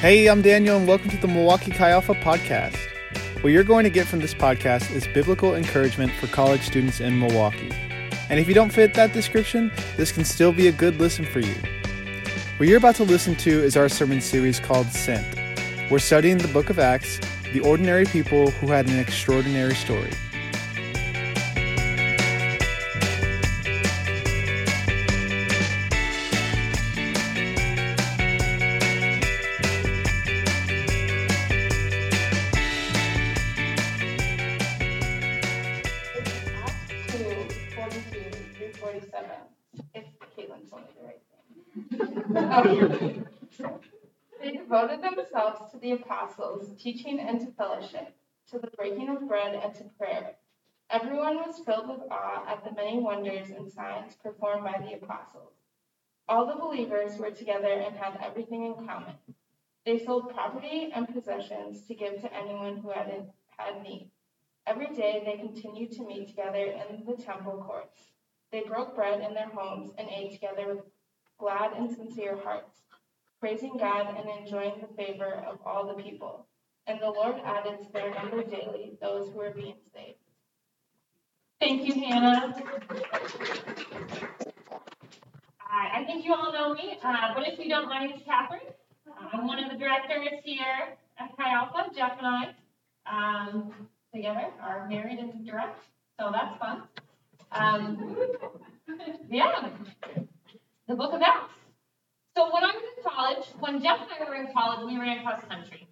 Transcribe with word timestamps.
Hey, 0.00 0.28
I'm 0.28 0.42
Daniel, 0.42 0.76
and 0.76 0.86
welcome 0.86 1.10
to 1.10 1.16
the 1.16 1.26
Milwaukee 1.26 1.72
Chi 1.72 1.90
Alpha 1.90 2.14
podcast. 2.14 2.78
What 3.42 3.50
you're 3.50 3.64
going 3.64 3.82
to 3.82 3.90
get 3.90 4.06
from 4.06 4.20
this 4.20 4.32
podcast 4.32 4.94
is 4.94 5.08
biblical 5.08 5.56
encouragement 5.56 6.12
for 6.12 6.28
college 6.28 6.62
students 6.62 7.00
in 7.00 7.18
Milwaukee. 7.18 7.72
And 8.30 8.38
if 8.38 8.46
you 8.46 8.54
don't 8.54 8.70
fit 8.70 8.94
that 8.94 9.12
description, 9.12 9.72
this 9.96 10.12
can 10.12 10.24
still 10.24 10.52
be 10.52 10.68
a 10.68 10.72
good 10.72 11.00
listen 11.00 11.24
for 11.24 11.40
you. 11.40 11.56
What 12.58 12.68
you're 12.68 12.78
about 12.78 12.94
to 12.94 13.02
listen 13.02 13.34
to 13.38 13.50
is 13.50 13.76
our 13.76 13.88
sermon 13.88 14.20
series 14.20 14.60
called 14.60 14.86
Sent. 14.86 15.26
We're 15.90 15.98
studying 15.98 16.38
the 16.38 16.46
book 16.46 16.70
of 16.70 16.78
Acts, 16.78 17.18
the 17.52 17.58
ordinary 17.58 18.04
people 18.04 18.52
who 18.52 18.68
had 18.68 18.88
an 18.88 19.00
extraordinary 19.00 19.74
story. 19.74 20.12
The 42.62 43.24
they 44.40 44.52
devoted 44.52 45.02
themselves 45.02 45.70
to 45.72 45.78
the 45.78 45.92
apostles, 45.92 46.70
teaching 46.78 47.20
and 47.20 47.40
to 47.40 47.46
fellowship, 47.52 48.14
to 48.50 48.58
the 48.58 48.70
breaking 48.76 49.08
of 49.08 49.28
bread 49.28 49.54
and 49.54 49.74
to 49.74 49.84
prayer. 49.98 50.36
Everyone 50.90 51.36
was 51.36 51.60
filled 51.66 51.88
with 51.88 52.10
awe 52.10 52.44
at 52.48 52.64
the 52.64 52.72
many 52.72 52.98
wonders 52.98 53.50
and 53.50 53.70
signs 53.70 54.14
performed 54.22 54.64
by 54.64 54.78
the 54.80 54.94
apostles. 54.94 55.52
All 56.28 56.46
the 56.46 56.60
believers 56.60 57.18
were 57.18 57.30
together 57.30 57.72
and 57.72 57.96
had 57.96 58.18
everything 58.22 58.64
in 58.64 58.86
common. 58.86 59.14
They 59.84 59.98
sold 59.98 60.34
property 60.34 60.90
and 60.94 61.08
possessions 61.08 61.86
to 61.86 61.94
give 61.94 62.20
to 62.20 62.34
anyone 62.34 62.78
who 62.78 62.90
had, 62.90 63.30
had 63.56 63.82
need. 63.82 64.10
Every 64.66 64.94
day 64.94 65.22
they 65.24 65.38
continued 65.38 65.92
to 65.92 66.06
meet 66.06 66.28
together 66.28 66.64
in 66.64 67.04
the 67.06 67.22
temple 67.22 67.64
courts. 67.66 68.12
They 68.50 68.60
broke 68.62 68.94
bread 68.94 69.20
in 69.20 69.34
their 69.34 69.48
homes 69.48 69.90
and 69.98 70.08
ate 70.08 70.32
together 70.32 70.74
with 70.74 70.84
glad 71.38 71.72
and 71.72 71.90
sincere 71.90 72.36
hearts, 72.36 72.82
praising 73.40 73.76
God 73.78 74.14
and 74.16 74.28
enjoying 74.40 74.74
the 74.80 74.94
favor 74.96 75.44
of 75.46 75.58
all 75.64 75.86
the 75.86 76.02
people. 76.02 76.46
And 76.86 77.00
the 77.00 77.10
Lord 77.10 77.36
added 77.44 77.82
to 77.82 77.92
their 77.92 78.14
number 78.14 78.42
daily 78.42 78.96
those 79.00 79.30
who 79.30 79.38
were 79.38 79.50
being 79.50 79.76
saved. 79.94 80.18
Thank 81.60 81.86
you, 81.86 81.94
Hannah. 82.00 82.54
Hi, 85.58 86.00
I 86.00 86.04
think 86.04 86.24
you 86.24 86.34
all 86.34 86.52
know 86.52 86.72
me, 86.72 86.98
uh, 87.02 87.34
but 87.34 87.46
if 87.46 87.58
you 87.58 87.68
don't, 87.68 87.88
my 87.88 88.06
name 88.06 88.16
is 88.16 88.22
Catherine. 88.24 88.62
Uh, 89.06 89.28
I'm 89.32 89.46
one 89.46 89.62
of 89.62 89.70
the 89.70 89.76
directors 89.76 90.40
here 90.44 90.96
at 91.18 91.36
Chi 91.36 91.52
Alpha. 91.52 91.90
Jeff 91.94 92.12
and 92.18 92.26
I, 92.26 92.54
um, 93.10 93.72
together, 94.14 94.46
are 94.62 94.88
married 94.88 95.18
and 95.18 95.46
direct, 95.46 95.78
so 96.18 96.30
that's 96.32 96.56
fun. 96.58 96.82
Um, 97.52 98.16
yeah, 99.30 99.68
the 100.88 100.94
Book 100.94 101.12
of 101.12 101.20
Acts. 101.20 101.54
So 102.34 102.52
when 102.52 102.64
I 102.64 102.72
was 102.72 102.82
in 102.96 103.04
college, 103.04 103.46
when 103.60 103.82
Jeff 103.82 104.00
and 104.00 104.08
I 104.10 104.28
were 104.28 104.36
in 104.36 104.52
college, 104.52 104.86
we 104.86 104.98
ran 104.98 105.22
cross 105.22 105.42
country. 105.48 105.86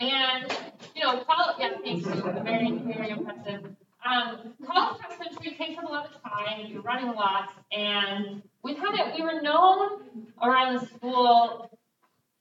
And, 0.00 0.50
you 0.96 1.02
know, 1.02 1.22
college, 1.24 1.56
yeah, 1.60 1.72
thanks, 1.84 2.06
very, 2.06 2.78
very 2.78 3.10
impressive. 3.10 3.64
Um, 4.04 4.54
college 4.66 4.98
cross 4.98 5.18
country 5.18 5.54
takes 5.58 5.78
up 5.78 5.84
a 5.84 5.92
lot 5.92 6.06
of 6.06 6.22
time. 6.22 6.66
You're 6.68 6.82
running 6.82 7.08
a 7.08 7.12
lot, 7.12 7.50
and 7.70 8.42
we 8.64 8.74
kind 8.74 8.98
of 8.98 9.14
we 9.14 9.22
were 9.22 9.42
known 9.42 10.32
around 10.42 10.80
the 10.80 10.86
school 10.86 11.70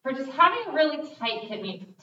for 0.02 0.14
just 0.14 0.32
having 0.32 0.60
a 0.70 0.74
really 0.74 1.08
tight 1.20 1.42
community, 1.48 1.94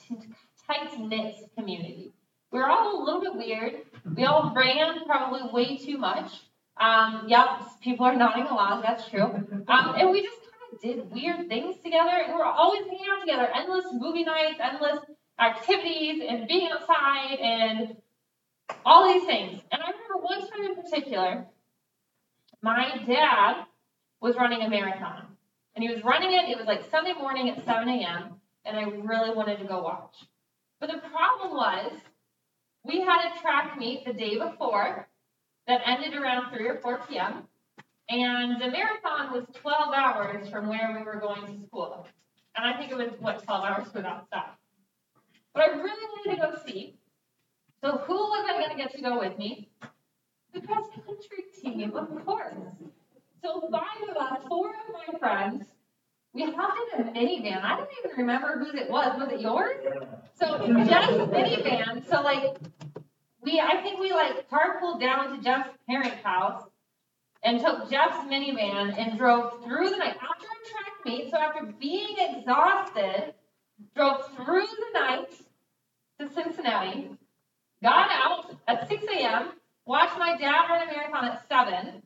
tight 0.65 0.97
knit 0.97 1.35
community. 1.57 2.13
We 2.51 2.59
were 2.59 2.69
all 2.69 3.01
a 3.01 3.03
little 3.03 3.21
bit 3.21 3.35
weird. 3.35 3.81
We 4.15 4.23
all 4.23 4.53
ran 4.55 5.05
probably 5.05 5.41
way 5.51 5.77
too 5.77 5.97
much. 5.97 6.31
Um, 6.79 7.25
yep, 7.27 7.47
people 7.81 8.05
are 8.05 8.15
nodding 8.15 8.45
along. 8.45 8.81
That's 8.81 9.07
true. 9.09 9.23
Um, 9.67 9.95
and 9.97 10.09
we 10.09 10.21
just 10.21 10.39
kind 10.39 10.73
of 10.73 10.81
did 10.81 11.11
weird 11.11 11.49
things 11.49 11.75
together, 11.83 12.11
and 12.11 12.33
we 12.33 12.39
were 12.39 12.45
always 12.45 12.85
hanging 12.85 13.07
out 13.11 13.19
together. 13.19 13.49
Endless 13.53 13.85
movie 13.91 14.23
nights, 14.23 14.59
endless 14.61 14.99
activities, 15.39 16.23
and 16.27 16.47
being 16.47 16.69
outside, 16.71 17.37
and 17.41 17.97
all 18.85 19.11
these 19.11 19.25
things. 19.25 19.61
And 19.71 19.81
I 19.81 19.91
remember 19.91 20.17
one 20.21 20.49
time 20.49 20.63
in 20.63 20.75
particular, 20.75 21.45
my 22.61 23.03
dad 23.05 23.65
was 24.21 24.35
running 24.35 24.61
a 24.61 24.69
marathon. 24.69 25.25
And 25.75 25.83
he 25.83 25.93
was 25.93 26.03
running 26.03 26.31
it, 26.31 26.49
it 26.49 26.57
was 26.57 26.67
like 26.67 26.89
Sunday 26.89 27.13
morning 27.13 27.49
at 27.49 27.63
7 27.63 27.87
a.m., 27.87 28.35
and 28.65 28.77
I 28.77 28.83
really 28.83 29.33
wanted 29.35 29.59
to 29.59 29.65
go 29.65 29.81
watch. 29.81 30.25
But 30.79 30.89
the 30.89 30.97
problem 30.97 31.51
was, 31.55 31.91
we 32.85 33.01
had 33.01 33.31
a 33.31 33.39
track 33.41 33.77
meet 33.77 34.05
the 34.05 34.13
day 34.13 34.37
before 34.37 35.08
that 35.69 35.81
ended 35.85 36.15
around 36.15 36.51
3 36.51 36.67
or 36.67 36.77
4 36.79 37.01
p.m., 37.07 37.43
and 38.09 38.59
the 38.59 38.71
marathon 38.71 39.31
was 39.31 39.45
12 39.53 39.93
hours 39.93 40.49
from 40.49 40.67
where 40.67 40.95
we 40.97 41.03
were 41.03 41.19
going 41.19 41.45
to 41.45 41.67
school. 41.67 42.07
And 42.57 42.65
I 42.65 42.75
think 42.75 42.91
it 42.91 42.97
was, 42.97 43.11
what, 43.19 43.43
12 43.43 43.63
hours 43.63 43.93
without 43.93 44.25
stop. 44.25 44.57
But 45.53 45.63
I 45.65 45.67
really 45.67 45.85
wanted 45.85 46.41
to 46.41 46.51
go 46.51 46.57
see. 46.65 46.95
So 47.83 47.97
who 47.97 48.15
was 48.15 48.45
I 48.49 48.57
going 48.57 48.71
to 48.71 48.75
get 48.75 48.95
to 48.95 49.01
go 49.01 49.19
with 49.19 49.37
me? 49.37 49.69
The 50.53 50.61
cross 50.61 50.87
country 51.05 51.45
team, 51.61 51.95
of 51.95 52.25
course. 52.25 52.55
So 53.43 53.69
five 53.71 54.09
of 54.09 54.17
us, 54.17 54.39
four 54.47 54.69
of 54.69 54.91
my 54.91 55.19
friends, 55.19 55.65
we 56.33 56.51
hopped 56.51 56.79
in 56.97 57.07
a 57.07 57.11
minivan. 57.11 57.63
I 57.63 57.77
don't 57.77 57.89
even 58.03 58.17
remember 58.17 58.57
whose 58.57 58.73
it 58.73 58.89
was. 58.89 59.19
Was 59.19 59.31
it 59.31 59.39
yours? 59.39 59.77
So 60.33 60.57
Jeff's 60.85 61.13
minivan. 61.13 62.07
So 62.09 62.21
like 62.21 62.57
we, 63.41 63.59
I 63.59 63.81
think 63.81 63.99
we 63.99 64.11
like 64.11 64.49
carpooled 64.49 64.99
down 64.99 65.35
to 65.35 65.43
Jeff's 65.43 65.69
parents' 65.87 66.23
house 66.23 66.63
and 67.43 67.59
took 67.59 67.89
Jeff's 67.89 68.17
minivan 68.27 68.97
and 68.97 69.17
drove 69.17 69.63
through 69.63 69.89
the 69.89 69.97
night 69.97 70.15
after 70.15 70.45
a 70.45 70.69
track 70.69 71.05
meet. 71.05 71.31
So 71.31 71.37
after 71.37 71.65
being 71.79 72.15
exhausted, 72.17 73.33
drove 73.95 74.25
through 74.35 74.67
the 74.67 74.99
night 74.99 75.29
to 76.19 76.29
Cincinnati 76.33 77.11
got 77.81 78.09
out 78.11 78.55
at 78.67 78.87
6 78.87 79.03
a.m., 79.03 79.51
watched 79.85 80.17
my 80.19 80.37
dad 80.37 80.67
run 80.69 80.87
a 80.87 80.91
marathon 80.91 81.25
at 81.25 81.47
7, 81.47 82.01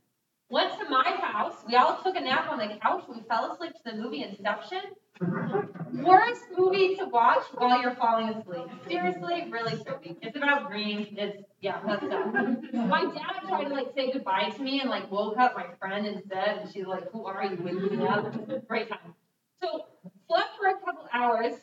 went 0.50 0.78
to 0.80 0.90
my 0.90 1.18
house. 1.20 1.56
We 1.68 1.76
all 1.76 2.02
took 2.04 2.16
a 2.16 2.22
nap 2.22 2.50
on 2.52 2.60
the 2.60 2.76
couch. 2.82 3.04
We 3.10 3.22
fell 3.28 3.52
asleep 3.52 3.74
to 3.74 3.92
the 3.92 3.98
movie 3.98 4.24
Inception. 4.24 4.82
Worst 5.22 6.44
movie 6.58 6.96
to 6.96 7.06
watch 7.06 7.44
while 7.54 7.82
you're 7.82 7.96
falling 7.96 8.30
asleep. 8.30 8.66
Seriously, 8.88 9.48
really 9.50 9.74
trippy. 9.74 10.18
It's 10.22 10.36
about 10.36 10.68
green. 10.70 11.16
It's, 11.18 11.44
yeah, 11.62 11.80
that's 11.86 12.06
stuff. 12.06 12.34
My 12.74 13.06
dad 13.06 13.48
tried 13.48 13.66
to, 13.66 13.74
like, 13.74 13.94
say 13.96 14.12
goodbye 14.12 14.50
to 14.56 14.62
me 14.62 14.82
and, 14.82 14.90
like, 14.90 15.10
woke 15.12 15.38
up 15.38 15.56
my 15.56 15.68
friend 15.80 16.08
instead. 16.08 16.58
And 16.60 16.74
she's 16.74 16.86
like, 16.88 17.12
who 17.12 17.26
are 17.26 17.46
you? 17.46 17.58
Waking 17.62 18.00
me 18.00 18.08
up. 18.08 18.68
Great 18.68 18.90
time. 18.90 19.14
So, 19.62 19.86
slept 20.28 20.50
for 20.60 20.68
a 20.68 20.74
couple 20.74 21.08
hours, 21.14 21.54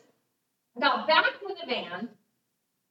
got 0.81 1.07
back 1.07 1.25
to 1.41 1.55
the 1.61 1.67
van, 1.67 2.09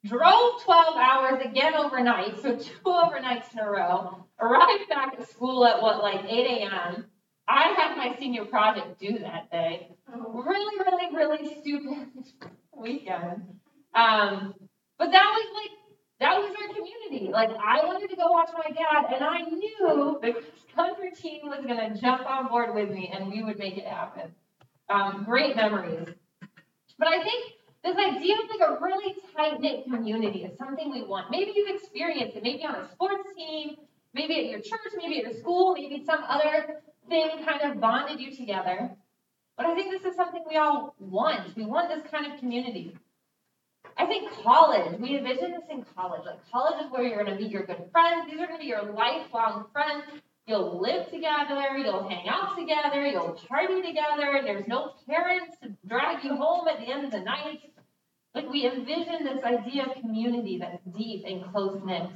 drove 0.06 0.62
12 0.64 0.96
hours 0.98 1.46
again 1.46 1.74
overnight, 1.74 2.42
so 2.42 2.56
two 2.58 2.78
overnights 2.86 3.54
in 3.54 3.60
a 3.60 3.70
row, 3.70 4.26
arrived 4.40 4.90
back 4.90 5.16
at 5.20 5.30
school 5.30 5.66
at 5.66 5.82
what, 5.82 6.02
like 6.04 6.26
8 6.26 6.30
a.m. 6.62 7.06
I 7.50 7.74
had 7.76 7.98
my 7.98 8.16
senior 8.20 8.46
project 8.46 9.00
due 9.00 9.18
that 9.20 9.50
day. 9.52 9.90
Really, 10.08 10.78
really, 10.86 11.16
really 11.16 11.56
stupid 11.60 12.08
weekend. 12.78 13.60
Um, 13.96 14.54
but 15.00 15.12
that 15.12 15.34
was 15.34 15.48
like, 15.56 15.72
that 16.20 16.38
was 16.38 16.56
our 16.62 16.76
community. 16.76 17.32
Like, 17.32 17.50
I 17.50 17.86
wanted 17.86 18.10
to 18.12 18.16
go 18.16 18.30
watch 18.30 18.50
my 18.54 18.70
dad, 18.70 19.14
and 19.16 19.24
I 19.24 19.42
knew 19.42 20.20
the 20.22 20.36
country 20.76 21.12
team 21.12 21.42
was 21.46 21.66
going 21.66 21.78
to 21.78 22.00
jump 22.00 22.30
on 22.30 22.50
board 22.50 22.76
with 22.76 22.92
me, 22.92 23.12
and 23.12 23.32
we 23.32 23.42
would 23.42 23.58
make 23.58 23.78
it 23.78 23.86
happen. 23.86 24.32
Um, 24.90 25.24
great 25.26 25.56
memories. 25.56 26.08
But 27.00 27.08
I 27.08 27.24
think 27.24 27.54
this 27.84 27.96
idea 27.96 28.36
of 28.36 28.50
like 28.50 28.70
a 28.70 28.78
really 28.80 29.16
tight 29.36 29.60
knit 29.60 29.86
community 29.86 30.44
is 30.44 30.56
something 30.58 30.92
we 30.92 31.04
want. 31.04 31.32
Maybe 31.32 31.54
you've 31.56 31.74
experienced 31.76 32.36
it, 32.36 32.44
maybe 32.44 32.64
on 32.66 32.76
a 32.76 32.92
sports 32.92 33.30
team, 33.36 33.78
maybe 34.14 34.38
at 34.38 34.46
your 34.46 34.60
church, 34.60 34.94
maybe 34.98 35.20
at 35.20 35.32
your 35.32 35.40
school, 35.40 35.74
maybe 35.74 36.04
some 36.06 36.24
other 36.28 36.82
thing 37.10 37.30
kind 37.46 37.72
of 37.72 37.82
bonded 37.82 38.20
you 38.20 38.36
together. 38.36 38.92
But 39.58 39.66
I 39.66 39.76
think 39.76 39.92
this 39.92 40.10
is 40.10 40.16
something 40.16 40.44
we 40.50 40.56
all 40.56 40.96
want. 41.00 41.56
We 41.58 41.66
want 41.66 41.90
this 41.90 42.10
kind 42.10 42.32
of 42.32 42.40
community. 42.40 42.96
I 43.98 44.06
think 44.06 44.32
college, 44.44 44.98
we 45.00 45.18
envision 45.18 45.52
this 45.52 45.68
in 45.70 45.86
college. 45.96 46.22
Like 46.26 46.40
college 46.52 46.86
is 46.86 46.92
where 46.92 47.04
you're 47.04 47.22
going 47.24 47.36
to 47.36 47.44
meet 47.44 47.52
your 47.52 47.66
good 47.66 47.90
friends. 47.92 48.30
These 48.30 48.40
are 48.40 48.48
going 48.48 48.60
to 48.60 48.64
be 48.64 48.68
your 48.68 48.94
lifelong 48.94 49.66
friends. 49.74 50.06
You'll 50.48 50.82
live 50.82 51.12
together, 51.12 51.78
you'll 51.78 52.08
hang 52.08 52.28
out 52.28 52.58
together, 52.58 53.06
you'll 53.06 53.40
party 53.48 53.82
together. 53.82 54.38
and 54.38 54.48
There's 54.48 54.68
no 54.68 54.94
parents 55.08 55.58
to 55.62 55.76
drag 55.88 56.24
you 56.24 56.36
home 56.36 56.68
at 56.68 56.80
the 56.80 56.92
end 56.92 57.06
of 57.06 57.12
the 57.12 57.20
night. 57.20 57.60
Like 58.34 58.50
we 58.50 58.66
envision 58.66 59.26
this 59.26 59.44
idea 59.44 59.86
of 59.86 60.02
community 60.02 60.58
that's 60.60 60.82
deep 60.98 61.24
and 61.28 61.44
close 61.52 61.82
knit 61.84 62.10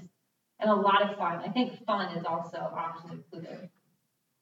and 0.59 0.69
a 0.69 0.73
lot 0.73 1.03
of 1.03 1.17
fun. 1.17 1.43
I 1.45 1.49
think 1.49 1.85
fun 1.85 2.17
is 2.17 2.25
also 2.25 2.57
often 2.57 3.11
included 3.11 3.69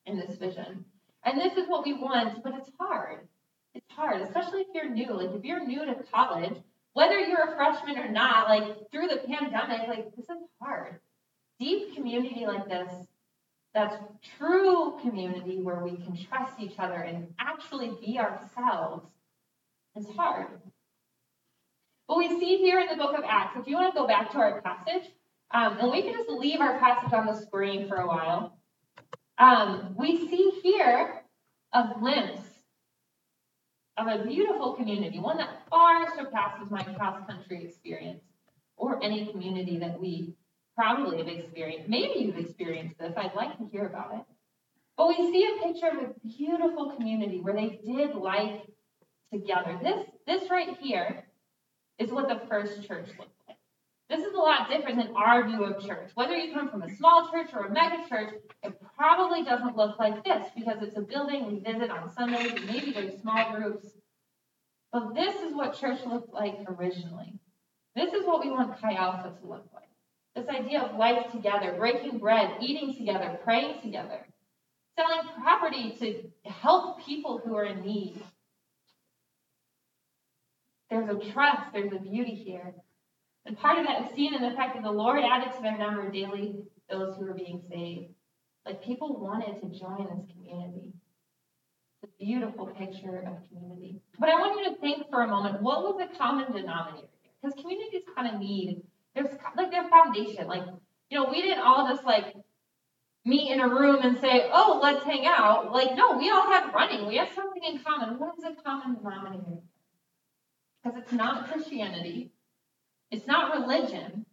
in 0.06 0.18
this 0.18 0.38
vision. 0.38 0.86
And 1.24 1.40
this 1.40 1.58
is 1.58 1.68
what 1.68 1.86
we 1.86 1.94
want, 1.94 2.44
but 2.44 2.54
it's 2.56 2.72
hard. 2.80 3.28
It's 3.74 3.92
hard, 3.92 4.22
especially 4.22 4.62
if 4.62 4.68
you're 4.74 4.90
new. 4.90 5.14
Like 5.14 5.36
if 5.36 5.44
you're 5.44 5.66
new 5.66 5.86
to 5.86 5.96
college, 6.12 6.58
whether 6.94 7.20
you're 7.20 7.54
a 7.54 7.56
freshman 7.56 7.98
or 7.98 8.10
not, 8.10 8.50
like 8.50 8.92
through 8.92 9.08
the 9.08 9.22
pandemic, 9.28 9.88
like 9.88 10.16
this 10.16 10.26
is 10.26 10.42
hard. 10.62 11.00
Deep 11.60 11.96
community 11.96 12.46
like 12.46 12.68
this, 12.68 12.92
that's 13.74 13.96
true 14.38 15.00
community 15.02 15.62
where 15.62 15.84
we 15.84 15.92
can 15.92 16.18
trust 16.18 16.60
each 16.60 16.78
other 16.78 16.96
and 16.96 17.28
actually 17.40 17.92
be 18.06 18.20
ourselves, 18.20 19.06
is 19.96 20.08
hard. 20.18 20.48
But 22.08 22.18
we 22.18 22.28
see 22.40 22.58
here 22.58 22.80
in 22.80 22.88
the 22.88 23.02
book 23.02 23.18
of 23.18 23.24
Acts, 23.26 23.58
if 23.58 23.68
you 23.68 23.76
want 23.76 23.94
to 23.94 24.00
go 24.00 24.08
back 24.08 24.32
to 24.32 24.38
our 24.40 24.62
passage, 24.62 25.10
um, 25.52 25.78
and 25.80 25.92
we 25.92 26.02
can 26.02 26.14
just 26.14 26.30
leave 26.30 26.60
our 26.60 26.78
passage 26.80 27.14
on 27.14 27.26
the 27.26 27.34
screen 27.34 27.88
for 27.88 27.98
a 27.98 28.08
while. 28.08 28.58
Um, 29.42 29.96
we 29.98 30.30
see 30.30 30.52
here 30.62 31.24
a 31.74 31.90
glimpse 31.98 32.44
of 33.98 34.06
a 34.06 34.24
beautiful 34.24 34.74
community, 34.74 35.20
one 35.20 35.38
that 35.38 35.64
far 35.68 36.16
surpasses 36.16 36.70
my 36.70 36.84
cross 36.84 37.26
country 37.28 37.66
experience 37.66 38.22
or 38.78 39.04
any 39.04 39.32
community 39.32 39.80
that 39.80 40.00
we 40.00 40.36
probably 40.76 41.18
have 41.18 41.28
experienced. 41.28 41.90
Maybe 41.90 42.20
you've 42.20 42.38
experienced 42.38 43.00
this. 43.00 43.14
I'd 43.18 43.34
like 43.34 43.58
to 43.58 43.66
hear 43.72 43.88
about 43.88 44.14
it. 44.14 44.22
But 44.96 45.08
we 45.08 45.16
see 45.16 45.44
a 45.44 45.66
picture 45.66 45.88
of 45.88 45.98
a 45.98 46.28
beautiful 46.38 46.92
community 46.92 47.40
where 47.42 47.56
they 47.56 47.80
did 47.84 48.14
life 48.14 48.62
together. 49.34 49.80
This, 49.82 50.06
this 50.28 50.52
right 50.52 50.78
here 50.80 51.26
is 51.98 52.12
what 52.12 52.28
the 52.30 52.42
first 52.48 52.88
church 52.88 53.08
looked 53.18 53.32
like. 53.48 53.58
This 54.12 54.26
is 54.28 54.34
a 54.34 54.38
lot 54.38 54.70
different 54.70 54.98
than 54.98 55.16
our 55.16 55.48
view 55.48 55.64
of 55.64 55.82
church. 55.88 56.12
Whether 56.16 56.36
you 56.36 56.54
come 56.54 56.70
from 56.70 56.84
a 56.84 56.96
small 56.98 57.32
church 57.32 57.48
or 57.54 57.68
a 57.68 57.72
mega 57.72 58.08
church, 58.10 58.34
probably 59.02 59.44
doesn't 59.44 59.76
look 59.76 59.98
like 59.98 60.24
this 60.24 60.48
because 60.56 60.78
it's 60.84 60.96
a 60.96 61.02
building 61.02 61.48
we 61.48 61.60
visit 61.60 61.90
on 61.90 62.08
Sundays 62.14 62.54
maybe 62.68 62.92
there's 62.92 63.20
small 63.20 63.52
groups. 63.56 63.88
But 64.94 65.16
this 65.16 65.42
is 65.42 65.56
what 65.56 65.74
church 65.74 66.02
looked 66.06 66.32
like 66.32 66.60
originally. 66.68 67.40
This 67.96 68.14
is 68.14 68.28
what 68.28 68.46
we 68.46 68.52
want 68.52 68.80
Chi 68.80 68.94
Alpha 68.94 69.34
to 69.42 69.48
look 69.48 69.66
like. 69.74 69.90
This 70.36 70.48
idea 70.48 70.82
of 70.82 71.00
life 71.00 71.32
together, 71.32 71.74
breaking 71.80 72.20
bread, 72.20 72.58
eating 72.62 72.96
together, 72.96 73.40
praying 73.44 73.82
together, 73.82 74.20
selling 74.96 75.28
property 75.42 75.96
to 76.00 76.50
help 76.52 77.04
people 77.04 77.42
who 77.44 77.56
are 77.56 77.66
in 77.66 77.82
need. 77.82 78.22
There's 80.92 81.10
a 81.10 81.32
trust, 81.32 81.74
there's 81.74 81.92
a 81.92 82.00
beauty 82.00 82.36
here. 82.36 82.76
And 83.48 83.58
part 83.58 83.80
of 83.80 83.88
that 83.88 84.04
is 84.04 84.16
seen 84.16 84.36
in 84.36 84.44
the 84.44 84.52
fact 84.52 84.76
that 84.76 84.84
the 84.84 84.92
Lord 84.92 85.24
added 85.24 85.56
to 85.56 85.62
their 85.64 85.78
number 85.78 86.08
daily 86.12 86.58
those 86.88 87.16
who 87.18 87.26
were 87.26 87.34
being 87.34 87.64
saved. 87.68 88.14
Like 88.66 88.84
people 88.84 89.20
wanted 89.20 89.60
to 89.62 89.80
join 89.80 90.08
this 90.16 90.26
community. 90.34 90.94
It's 92.04 92.12
a 92.12 92.24
beautiful 92.24 92.68
picture 92.68 93.20
of 93.20 93.38
community. 93.50 94.02
But 94.20 94.30
I 94.30 94.36
want 94.36 94.60
you 94.60 94.74
to 94.74 94.80
think 94.80 95.10
for 95.10 95.22
a 95.22 95.28
moment 95.28 95.62
what 95.62 95.84
was 95.84 95.98
the 95.98 96.18
common 96.18 96.52
denominator? 96.52 97.08
Because 97.42 97.60
communities 97.60 98.04
kind 98.16 98.34
of 98.34 98.40
need, 98.40 98.82
there's 99.16 99.36
like 99.58 99.72
their 99.72 99.90
foundation. 99.90 100.48
Like, 100.48 100.64
you 101.10 101.20
know, 101.20 101.30
we 101.30 101.42
didn't 101.42 101.64
all 101.64 101.88
just 101.88 102.06
like 102.06 102.36
meet 103.26 103.52
in 103.52 103.60
a 103.60 103.68
room 103.68 104.00
and 104.04 104.20
say, 104.20 104.50
oh, 104.52 104.80
let's 104.82 105.04
hang 105.06 105.26
out. 105.26 105.72
Like, 105.72 105.96
no, 105.96 106.18
we 106.18 106.30
all 106.30 106.52
have 106.52 106.74
running. 106.74 107.08
We 107.08 107.18
have 107.18 107.30
something 107.36 107.64
in 107.64 107.80
common. 107.80 108.20
What 108.20 108.36
is 108.38 108.44
the 108.44 108.62
common 108.64 108.98
denominator? 108.98 109.58
Because 110.84 111.00
it's 111.00 111.12
not 111.12 111.52
Christianity. 111.52 112.32
It's 113.12 113.28
not 113.28 113.54
religion. 113.54 114.26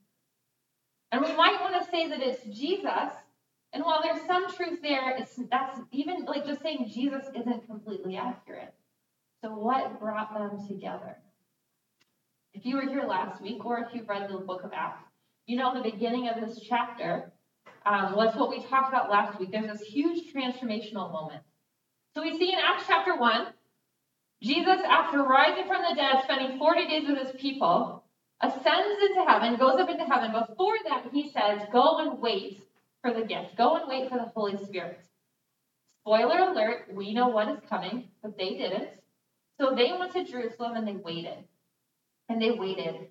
And 1.13 1.23
we 1.23 1.35
might 1.35 1.61
want 1.61 1.83
to 1.83 1.91
say 1.91 2.09
that 2.09 2.21
it's 2.21 2.45
Jesus. 2.45 3.13
And 3.73 3.85
while 3.85 4.03
there's 4.03 4.27
some 4.27 4.51
truth 4.55 4.81
there, 4.83 5.17
it's 5.17 5.39
that's 5.51 5.79
even 5.93 6.25
like 6.25 6.47
just 6.47 6.63
saying 6.63 6.91
Jesus 6.93 7.27
isn't 7.39 7.67
completely 7.67 8.17
accurate. 8.17 8.73
So 9.43 9.51
what 9.51 10.01
brought 10.01 10.33
them 10.35 10.67
together? 10.67 11.17
If 12.55 12.65
you 12.65 12.77
were 12.77 12.89
here 12.89 13.05
last 13.05 13.43
week, 13.43 13.65
or 13.65 13.79
if 13.81 13.95
you've 13.95 14.09
read 14.09 14.29
the 14.29 14.39
book 14.39 14.65
of 14.65 14.73
Acts, 14.73 15.05
you 15.47 15.57
know 15.57 15.75
the 15.75 15.89
beginning 15.89 16.29
of 16.29 16.41
this 16.41 16.61
chapter 16.61 17.31
um, 17.85 18.17
was 18.17 18.35
what 18.35 18.51
we 18.51 18.63
talked 18.65 18.89
about 18.89 19.11
last 19.11 19.39
week. 19.39 19.51
There's 19.53 19.79
this 19.79 19.87
huge 19.87 20.33
transformational 20.33 21.13
moment. 21.13 21.43
So 22.15 22.23
we 22.23 22.37
see 22.39 22.53
in 22.53 22.59
Acts 22.59 22.85
chapter 22.87 23.17
1, 23.17 23.47
Jesus, 24.43 24.81
after 24.89 25.23
rising 25.23 25.67
from 25.67 25.83
the 25.89 25.95
dead, 25.95 26.23
spending 26.25 26.59
40 26.59 26.89
days 26.89 27.05
with 27.07 27.19
his 27.19 27.41
people, 27.41 28.05
ascends 28.43 29.03
into 29.03 29.25
heaven, 29.29 29.57
goes 29.57 29.79
up 29.79 29.89
into 29.89 30.05
heaven. 30.05 30.33
Before 30.33 30.77
that, 30.89 31.07
he 31.13 31.31
says, 31.31 31.61
Go 31.73 31.99
and 31.99 32.21
wait 32.21 32.63
for 33.03 33.13
the 33.13 33.27
gift. 33.27 33.57
Go 33.57 33.77
and 33.77 33.89
wait 33.89 34.09
for 34.09 34.19
the 34.19 34.31
Holy 34.35 34.57
Spirit. 34.65 35.01
Spoiler 36.01 36.39
alert, 36.51 36.89
we 36.93 37.13
know 37.13 37.29
what 37.29 37.49
is 37.49 37.59
coming, 37.69 38.09
but 38.23 38.37
they 38.39 38.51
didn't. 38.51 38.89
So 39.61 39.75
they 39.75 39.93
went 39.93 40.13
to 40.13 40.25
Jerusalem 40.25 40.77
and 40.77 40.87
they 40.87 40.93
waited. 40.93 41.45
And 42.29 42.41
they 42.41 42.51
waited. 42.51 43.09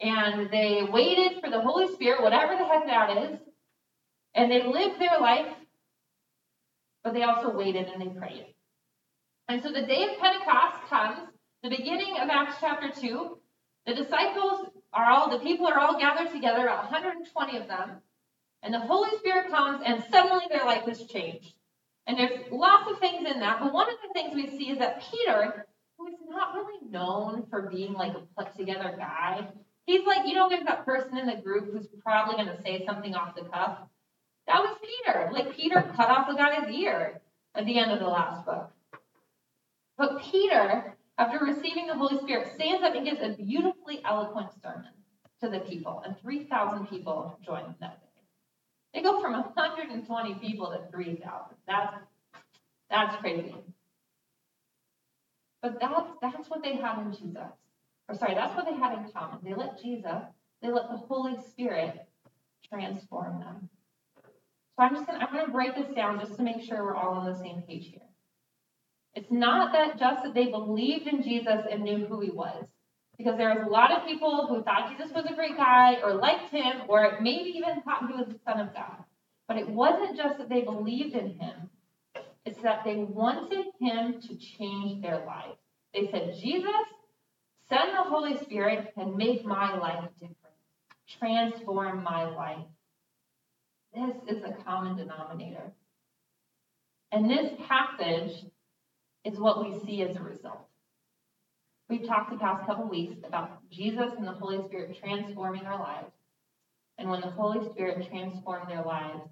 And 0.00 0.50
they 0.50 0.86
waited 0.90 1.40
for 1.40 1.50
the 1.50 1.60
Holy 1.60 1.92
Spirit, 1.94 2.22
whatever 2.22 2.56
the 2.56 2.64
heck 2.64 2.86
that 2.86 3.30
is. 3.30 3.38
And 4.34 4.50
they 4.50 4.62
lived 4.62 5.00
their 5.00 5.20
life, 5.20 5.52
but 7.02 7.14
they 7.14 7.22
also 7.22 7.50
waited 7.50 7.88
and 7.88 8.00
they 8.00 8.08
prayed. 8.08 8.54
And 9.48 9.62
so 9.62 9.72
the 9.72 9.82
day 9.82 10.04
of 10.04 10.18
Pentecost 10.20 10.88
comes, 10.88 11.18
the 11.62 11.70
beginning 11.70 12.18
of 12.18 12.28
Acts 12.28 12.56
chapter 12.60 12.90
2, 13.00 13.38
the 13.86 13.94
disciples 13.94 14.68
are 14.92 15.10
all, 15.10 15.30
the 15.30 15.38
people 15.38 15.66
are 15.66 15.78
all 15.78 15.98
gathered 15.98 16.30
together, 16.32 16.64
about 16.64 16.84
120 16.84 17.56
of 17.56 17.66
them. 17.66 18.02
And 18.62 18.74
the 18.74 18.80
Holy 18.80 19.16
Spirit 19.18 19.50
comes, 19.50 19.82
and 19.84 20.04
suddenly 20.10 20.44
their 20.50 20.64
life 20.64 20.88
is 20.88 21.06
changed. 21.06 21.54
And 22.06 22.18
there's 22.18 22.50
lots 22.50 22.90
of 22.90 22.98
things 22.98 23.28
in 23.28 23.40
that. 23.40 23.60
But 23.60 23.72
one 23.72 23.88
of 23.88 23.96
the 24.02 24.12
things 24.12 24.34
we 24.34 24.58
see 24.58 24.70
is 24.70 24.78
that 24.78 25.02
Peter, 25.10 25.66
who 25.96 26.08
is 26.08 26.14
not 26.28 26.54
really 26.54 26.88
known 26.90 27.46
for 27.50 27.62
being 27.62 27.92
like 27.92 28.14
a 28.14 28.22
put 28.36 28.56
together 28.56 28.94
guy, 28.96 29.46
he's 29.86 30.06
like, 30.06 30.26
you 30.26 30.34
know, 30.34 30.48
there's 30.48 30.64
that 30.64 30.84
person 30.84 31.18
in 31.18 31.26
the 31.26 31.36
group 31.36 31.72
who's 31.72 31.86
probably 32.02 32.42
going 32.42 32.56
to 32.56 32.62
say 32.62 32.84
something 32.86 33.14
off 33.14 33.34
the 33.36 33.42
cuff. 33.42 33.78
That 34.46 34.62
was 34.62 34.76
Peter. 34.80 35.30
Like 35.32 35.54
Peter 35.54 35.82
cut 35.94 36.08
off 36.08 36.28
the 36.28 36.34
guy's 36.34 36.70
ear 36.70 37.20
at 37.54 37.66
the 37.66 37.78
end 37.78 37.92
of 37.92 38.00
the 38.00 38.08
last 38.08 38.46
book. 38.46 38.70
But 39.98 40.22
Peter 40.22 40.96
after 41.18 41.44
receiving 41.44 41.88
the 41.88 41.94
Holy 41.94 42.16
Spirit, 42.18 42.54
stands 42.54 42.84
up 42.84 42.94
and 42.94 43.04
gives 43.04 43.20
a 43.20 43.30
beautifully 43.30 44.00
eloquent 44.04 44.50
sermon 44.62 44.92
to 45.40 45.48
the 45.48 45.58
people, 45.60 46.00
and 46.06 46.16
3,000 46.20 46.86
people 46.86 47.36
join 47.44 47.74
that. 47.80 48.00
They 48.94 49.02
go 49.02 49.20
from 49.20 49.32
120 49.32 50.34
people 50.34 50.70
to 50.70 50.90
3,000. 50.90 51.56
That's, 51.66 51.96
that's 52.90 53.16
crazy. 53.16 53.54
But 55.62 55.80
that's, 55.80 56.10
that's 56.22 56.48
what 56.48 56.62
they 56.62 56.76
had 56.76 56.98
in 57.00 57.12
Jesus. 57.12 57.52
Or 58.08 58.14
sorry, 58.14 58.34
that's 58.34 58.56
what 58.56 58.64
they 58.64 58.74
had 58.74 58.98
in 58.98 59.10
common. 59.12 59.38
They 59.44 59.54
let 59.54 59.82
Jesus, 59.82 60.22
they 60.62 60.70
let 60.70 60.88
the 60.88 60.96
Holy 60.96 61.36
Spirit 61.50 62.06
transform 62.68 63.40
them. 63.40 63.68
So 64.78 64.84
I'm 64.84 64.94
just 64.94 65.06
gonna 65.06 65.24
I'm 65.24 65.34
gonna 65.34 65.52
break 65.52 65.74
this 65.74 65.92
down 65.94 66.20
just 66.20 66.36
to 66.36 66.42
make 66.42 66.62
sure 66.62 66.84
we're 66.84 66.94
all 66.94 67.14
on 67.14 67.26
the 67.26 67.36
same 67.38 67.62
page 67.62 67.88
here. 67.88 68.00
It's 69.14 69.30
not 69.30 69.72
that 69.72 69.98
just 69.98 70.22
that 70.22 70.34
they 70.34 70.46
believed 70.46 71.08
in 71.08 71.22
Jesus 71.22 71.66
and 71.70 71.82
knew 71.82 72.06
who 72.06 72.20
he 72.20 72.30
was. 72.30 72.64
Because 73.18 73.36
there 73.36 73.48
was 73.48 73.66
a 73.66 73.70
lot 73.70 73.90
of 73.90 74.06
people 74.06 74.46
who 74.46 74.62
thought 74.62 74.96
Jesus 74.96 75.12
was 75.12 75.26
a 75.28 75.34
great 75.34 75.56
guy 75.56 75.96
or 76.02 76.14
liked 76.14 76.50
him 76.52 76.82
or 76.88 77.18
maybe 77.20 77.50
even 77.50 77.82
thought 77.82 78.08
he 78.08 78.14
was 78.14 78.28
the 78.28 78.38
Son 78.46 78.60
of 78.60 78.72
God. 78.72 79.04
But 79.48 79.56
it 79.56 79.68
wasn't 79.68 80.16
just 80.16 80.38
that 80.38 80.48
they 80.48 80.60
believed 80.62 81.14
in 81.14 81.30
him, 81.30 81.70
it's 82.44 82.62
that 82.62 82.82
they 82.84 82.96
wanted 82.96 83.66
him 83.80 84.20
to 84.20 84.36
change 84.36 85.02
their 85.02 85.24
life. 85.26 85.56
They 85.92 86.08
said, 86.10 86.34
Jesus, 86.40 86.70
send 87.68 87.90
the 87.92 88.08
Holy 88.08 88.36
Spirit 88.44 88.92
and 88.96 89.16
make 89.16 89.44
my 89.44 89.76
life 89.76 90.08
different, 90.14 90.36
transform 91.18 92.04
my 92.04 92.24
life. 92.24 92.66
This 93.94 94.36
is 94.36 94.44
a 94.44 94.62
common 94.62 94.96
denominator. 94.96 95.72
And 97.10 97.28
this 97.28 97.52
passage 97.66 98.44
is 99.24 99.38
what 99.38 99.64
we 99.64 99.80
see 99.80 100.02
as 100.02 100.16
a 100.16 100.22
result. 100.22 100.67
We've 101.88 102.06
talked 102.06 102.30
the 102.30 102.36
past 102.36 102.66
couple 102.66 102.88
weeks 102.88 103.14
about 103.26 103.68
Jesus 103.70 104.12
and 104.16 104.26
the 104.26 104.32
Holy 104.32 104.62
Spirit 104.66 104.96
transforming 105.00 105.64
our 105.64 105.78
lives. 105.78 106.12
And 106.98 107.08
when 107.08 107.20
the 107.20 107.30
Holy 107.30 107.66
Spirit 107.70 108.06
transformed 108.10 108.70
their 108.70 108.82
lives, 108.82 109.22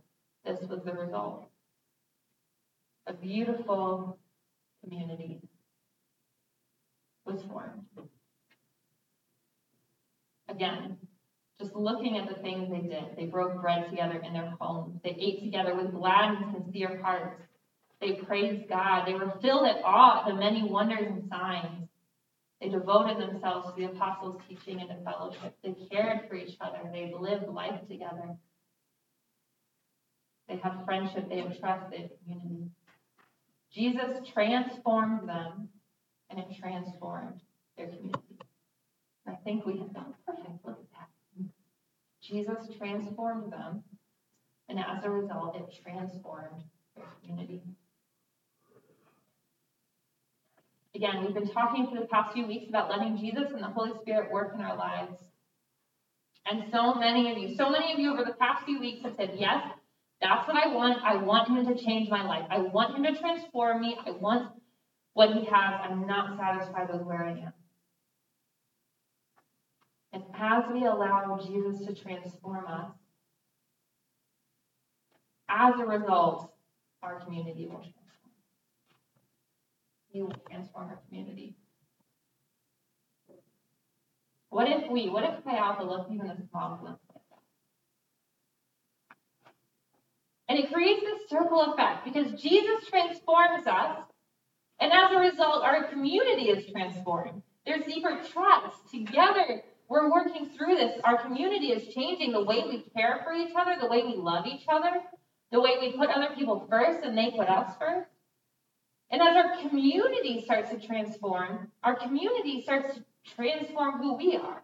this 0.45 0.59
was 0.69 0.81
the 0.85 0.93
result. 0.93 1.49
A 3.07 3.13
beautiful 3.13 4.19
community 4.83 5.41
was 7.27 7.43
formed. 7.43 7.85
Again, 10.49 10.97
just 11.61 11.75
looking 11.75 12.17
at 12.17 12.29
the 12.29 12.41
things 12.41 12.71
they 12.71 12.89
did. 12.89 13.17
They 13.17 13.27
broke 13.27 13.61
bread 13.61 13.91
together 13.91 14.23
in 14.25 14.33
their 14.33 14.55
homes. 14.61 15.01
They 15.03 15.11
ate 15.11 15.43
together 15.43 15.75
with 15.75 15.93
glad 15.93 16.37
and 16.37 16.55
sincere 16.55 17.01
hearts. 17.03 17.43
They 18.01 18.13
praised 18.13 18.69
God. 18.69 19.07
They 19.07 19.15
were 19.15 19.35
filled 19.43 19.67
at 19.67 19.83
awe 19.85 20.21
at 20.21 20.29
the 20.29 20.35
many 20.35 20.63
wonders 20.69 21.07
and 21.07 21.29
signs. 21.29 21.86
They 22.61 22.69
devoted 22.69 23.19
themselves 23.19 23.69
to 23.69 23.75
the 23.77 23.85
apostles' 23.85 24.41
teaching 24.49 24.81
and 24.81 24.89
to 24.89 24.97
fellowship. 25.05 25.57
They 25.63 25.75
cared 25.91 26.29
for 26.29 26.37
each 26.37 26.57
other. 26.61 26.79
They 26.93 27.13
lived 27.19 27.49
life 27.49 27.81
together. 27.89 28.37
They 30.49 30.57
have 30.57 30.85
friendship. 30.85 31.29
They 31.29 31.41
have 31.41 31.59
trust. 31.59 31.91
They 31.91 32.03
have 32.03 32.11
community. 32.25 32.71
Jesus 33.73 34.27
transformed 34.33 35.29
them 35.29 35.69
and 36.31 36.39
it 36.39 36.47
transformed 36.59 37.41
their 37.77 37.89
community. 37.89 38.39
And 39.27 39.37
I 39.37 39.39
think 39.45 39.67
we 39.67 39.79
have 39.79 39.93
done 39.93 40.15
perfect. 40.27 40.65
Look 40.65 40.79
at 40.79 40.91
that. 40.93 41.09
Jesus 42.23 42.69
transformed 42.79 43.53
them, 43.53 43.85
and 44.69 44.81
as 44.81 45.05
a 45.05 45.11
result, 45.11 45.57
it 45.57 45.81
transformed 45.83 46.65
their 46.97 47.05
community. 47.21 47.63
Again, 50.97 51.23
we've 51.23 51.35
been 51.35 51.51
talking 51.51 51.87
for 51.87 52.01
the 52.01 52.07
past 52.07 52.33
few 52.33 52.47
weeks 52.47 52.71
about 52.71 52.89
letting 52.89 53.19
Jesus 53.19 53.51
and 53.53 53.63
the 53.63 53.67
Holy 53.67 53.93
Spirit 54.01 54.33
work 54.33 54.55
in 54.55 54.63
our 54.63 54.75
lives. 54.75 55.19
And 56.47 56.65
so 56.73 56.95
many 56.95 57.31
of 57.31 57.37
you, 57.37 57.55
so 57.55 57.69
many 57.69 57.93
of 57.93 57.99
you 57.99 58.15
over 58.15 58.25
the 58.25 58.33
past 58.33 58.65
few 58.65 58.81
weeks 58.81 59.03
have 59.05 59.15
said, 59.15 59.33
Yes, 59.37 59.63
that's 60.23 60.49
what 60.49 60.57
I 60.57 60.73
want. 60.73 61.03
I 61.05 61.17
want 61.17 61.49
him 61.49 61.67
to 61.67 61.85
change 61.85 62.09
my 62.09 62.25
life. 62.27 62.47
I 62.49 62.61
want 62.61 62.97
him 62.97 63.03
to 63.03 63.21
transform 63.21 63.83
me. 63.83 63.99
I 64.07 64.13
want 64.13 64.51
what 65.13 65.35
he 65.35 65.45
has. 65.45 65.81
I'm 65.83 66.07
not 66.07 66.39
satisfied 66.39 66.89
with 66.91 67.03
where 67.03 67.27
I 67.27 67.41
am. 67.41 67.53
And 70.15 70.23
as 70.35 70.65
we 70.73 70.87
allow 70.87 71.39
Jesus 71.47 71.87
to 71.87 71.95
transform 71.95 72.65
us, 72.69 72.91
as 75.51 75.75
a 75.79 75.85
result, 75.85 76.55
our 77.03 77.21
community 77.21 77.67
will 77.67 77.81
transform. 77.81 78.06
He 80.17 80.23
will 80.23 80.33
transform 80.51 80.89
our 80.89 80.99
community. 81.11 81.55
What 84.49 84.67
if 84.67 84.91
we, 84.91 85.11
what 85.11 85.25
if 85.25 85.45
Chi 85.45 85.55
Alpha 85.55 85.83
looked 85.83 86.11
even 86.11 86.31
a 86.31 86.37
glimpse 86.37 86.83
like 86.83 86.95
that? 87.03 87.43
And 90.49 90.59
it 90.59 90.73
creates 90.73 91.03
this 91.03 91.29
circle 91.29 91.71
effect 91.71 92.07
because 92.07 92.33
Jesus 92.41 92.89
transforms 92.89 93.67
us, 93.67 93.99
and 94.81 94.91
as 94.91 95.13
a 95.13 95.19
result, 95.19 95.63
our 95.63 95.85
community 95.85 96.45
is 96.45 96.65
transformed. 96.73 97.43
There's 97.67 97.85
deeper 97.85 98.19
trust. 98.33 98.91
Together, 98.91 99.65
we're 99.91 100.11
working 100.11 100.49
through 100.57 100.77
this. 100.77 100.99
Our 101.05 101.21
community 101.21 101.73
is 101.73 101.93
changing 101.93 102.33
the 102.33 102.43
way 102.43 102.65
we 102.67 102.87
care 102.97 103.21
for 103.23 103.35
each 103.35 103.53
other, 103.55 103.77
the 103.79 103.89
way 103.89 104.03
we 104.03 104.17
love 104.17 104.47
each 104.47 104.65
other, 104.67 104.93
the 105.53 105.61
way 105.61 105.73
we 105.79 105.93
put 105.93 106.09
other 106.09 106.35
people 106.35 106.67
first 106.71 107.05
and 107.05 107.19
they 107.19 107.33
put 107.33 107.51
us 107.51 107.75
first. 107.79 108.09
And 109.11 109.23
as 109.23 109.37
our 109.37 109.69
community 109.69 110.43
starts 110.45 110.71
to 110.71 110.85
transform, 110.85 111.71
our 111.83 111.97
community 111.97 112.63
starts 112.63 112.95
to 112.95 113.05
transform 113.37 113.99
who 113.99 114.17
we 114.17 114.37
are. 114.37 114.63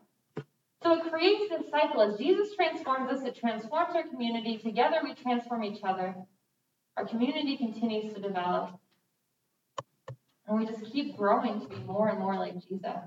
So 0.82 0.94
it 0.94 1.10
creates 1.10 1.48
this 1.48 1.70
cycle. 1.70 2.02
As 2.02 2.18
Jesus 2.18 2.54
transforms 2.56 3.10
us, 3.10 3.24
it 3.24 3.36
transforms 3.36 3.94
our 3.94 4.06
community. 4.08 4.58
Together 4.58 4.96
we 5.04 5.14
transform 5.14 5.62
each 5.62 5.82
other. 5.84 6.16
Our 6.96 7.06
community 7.06 7.56
continues 7.56 8.12
to 8.14 8.20
develop. 8.20 8.70
And 10.46 10.58
we 10.58 10.66
just 10.66 10.92
keep 10.92 11.16
growing 11.16 11.60
to 11.60 11.68
be 11.68 11.76
more 11.76 12.08
and 12.08 12.18
more 12.18 12.36
like 12.36 12.54
Jesus. 12.68 12.98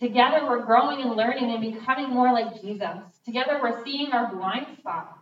Together 0.00 0.46
we're 0.48 0.64
growing 0.64 1.02
and 1.02 1.14
learning 1.14 1.50
and 1.50 1.74
becoming 1.74 2.08
more 2.08 2.32
like 2.32 2.60
Jesus. 2.60 2.98
Together 3.24 3.60
we're 3.62 3.84
seeing 3.84 4.12
our 4.12 4.34
blind 4.34 4.78
spots. 4.78 5.18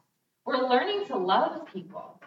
We're 0.46 0.68
learning 0.68 1.06
to 1.08 1.18
love 1.18 1.66
people. 1.72 2.19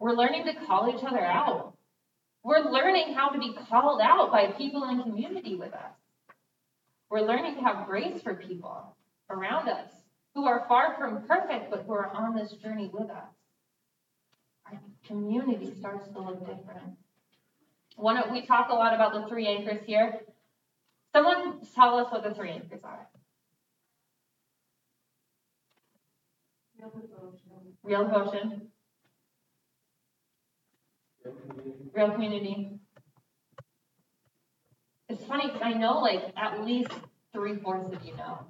We're 0.00 0.14
learning 0.14 0.46
to 0.46 0.54
call 0.66 0.88
each 0.88 1.04
other 1.04 1.20
out. 1.20 1.74
We're 2.42 2.70
learning 2.70 3.12
how 3.14 3.28
to 3.28 3.38
be 3.38 3.54
called 3.68 4.00
out 4.00 4.32
by 4.32 4.46
people 4.52 4.88
in 4.88 5.02
community 5.02 5.56
with 5.56 5.74
us. 5.74 5.92
We're 7.10 7.20
learning 7.20 7.56
to 7.56 7.60
have 7.60 7.86
grace 7.86 8.22
for 8.22 8.34
people 8.34 8.96
around 9.28 9.68
us 9.68 9.90
who 10.34 10.46
are 10.46 10.64
far 10.68 10.96
from 10.98 11.26
perfect, 11.26 11.70
but 11.70 11.84
who 11.86 11.92
are 11.92 12.10
on 12.14 12.34
this 12.34 12.52
journey 12.52 12.90
with 12.92 13.10
us. 13.10 13.28
Our 14.66 14.80
community 15.06 15.74
starts 15.78 16.08
to 16.12 16.18
look 16.18 16.40
different. 16.40 16.96
One, 17.96 18.32
we 18.32 18.46
talk 18.46 18.70
a 18.70 18.74
lot 18.74 18.94
about 18.94 19.12
the 19.12 19.28
three 19.28 19.46
anchors 19.46 19.82
here. 19.84 20.20
Someone 21.12 21.60
tell 21.74 21.98
us 21.98 22.10
what 22.10 22.22
the 22.22 22.32
three 22.34 22.50
anchors 22.50 22.80
are. 22.84 23.06
Real 26.78 26.90
devotion. 26.90 27.72
Real 27.82 28.69
community. 32.14 32.70
It's 35.08 35.24
funny 35.24 35.48
because 35.48 35.62
I 35.62 35.74
know 35.74 36.00
like 36.00 36.32
at 36.36 36.64
least 36.64 36.90
three 37.34 37.56
fourths 37.58 37.92
of 37.94 38.04
you 38.04 38.16
know. 38.16 38.46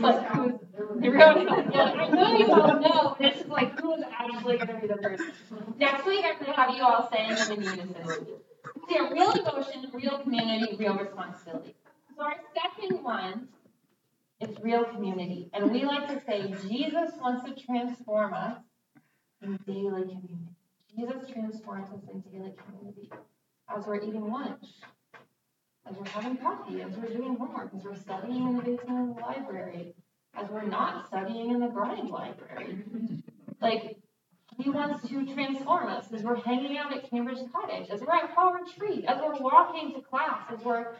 Like 0.00 0.28
who's 0.32 0.54
I 1.98 2.08
know 2.10 2.36
you 2.38 2.52
all 2.52 2.80
know, 2.80 3.16
it's 3.20 3.38
just 3.38 3.50
like 3.50 3.78
who's 3.80 4.02
actually 4.18 4.58
gonna 4.58 4.80
be 4.80 4.86
the 4.88 4.96
person. 4.96 5.32
Next 5.78 6.06
week 6.06 6.24
I'm 6.24 6.38
gonna 6.40 6.56
have 6.56 6.74
you 6.74 6.82
all 6.82 7.08
saying 7.12 7.38
in 7.50 7.62
unison. 7.62 8.26
So 8.88 9.10
real 9.10 9.32
devotion, 9.32 9.90
real 9.92 10.18
community, 10.20 10.76
real 10.78 10.96
responsibility. 10.98 11.74
So 12.16 12.24
our 12.24 12.36
second 12.54 13.02
one 13.04 13.48
is 14.40 14.56
real 14.62 14.84
community. 14.84 15.50
And 15.54 15.70
we 15.72 15.84
like 15.84 16.08
to 16.08 16.20
say 16.26 16.54
Jesus 16.68 17.12
wants 17.20 17.44
to 17.44 17.54
transform 17.64 18.34
us 18.34 18.58
in 19.42 19.58
daily 19.66 20.02
community. 20.02 20.55
Transforms 21.38 21.90
us 21.90 22.00
in 22.10 22.20
daily 22.32 22.54
community 22.64 23.10
as 23.68 23.84
we're 23.84 23.96
eating 23.96 24.26
lunch, 24.26 24.64
as 25.86 25.94
we're 25.94 26.06
having 26.06 26.38
coffee, 26.38 26.80
as 26.80 26.96
we're 26.96 27.10
doing 27.10 27.36
homework, 27.36 27.74
as 27.76 27.84
we're 27.84 27.94
studying 27.94 28.48
in 28.48 28.56
the 28.56 28.62
basement 28.62 29.10
of 29.10 29.16
the 29.16 29.20
library, 29.20 29.94
as 30.34 30.48
we're 30.48 30.64
not 30.64 31.06
studying 31.08 31.50
in 31.50 31.60
the 31.60 31.66
grind 31.66 32.08
library. 32.08 32.78
Like, 33.60 33.98
he 34.58 34.70
wants 34.70 35.06
to 35.08 35.26
transform 35.34 35.88
us 35.88 36.10
as 36.10 36.22
we're 36.22 36.36
hanging 36.36 36.78
out 36.78 36.96
at 36.96 37.10
Cambridge 37.10 37.40
Cottage, 37.52 37.90
as 37.90 38.00
we're 38.00 38.14
at 38.14 38.34
fall 38.34 38.54
retreat, 38.54 39.04
as 39.06 39.20
we're 39.20 39.38
walking 39.38 39.92
to 39.92 40.00
class, 40.00 40.40
as 40.50 40.64
we're 40.64 40.96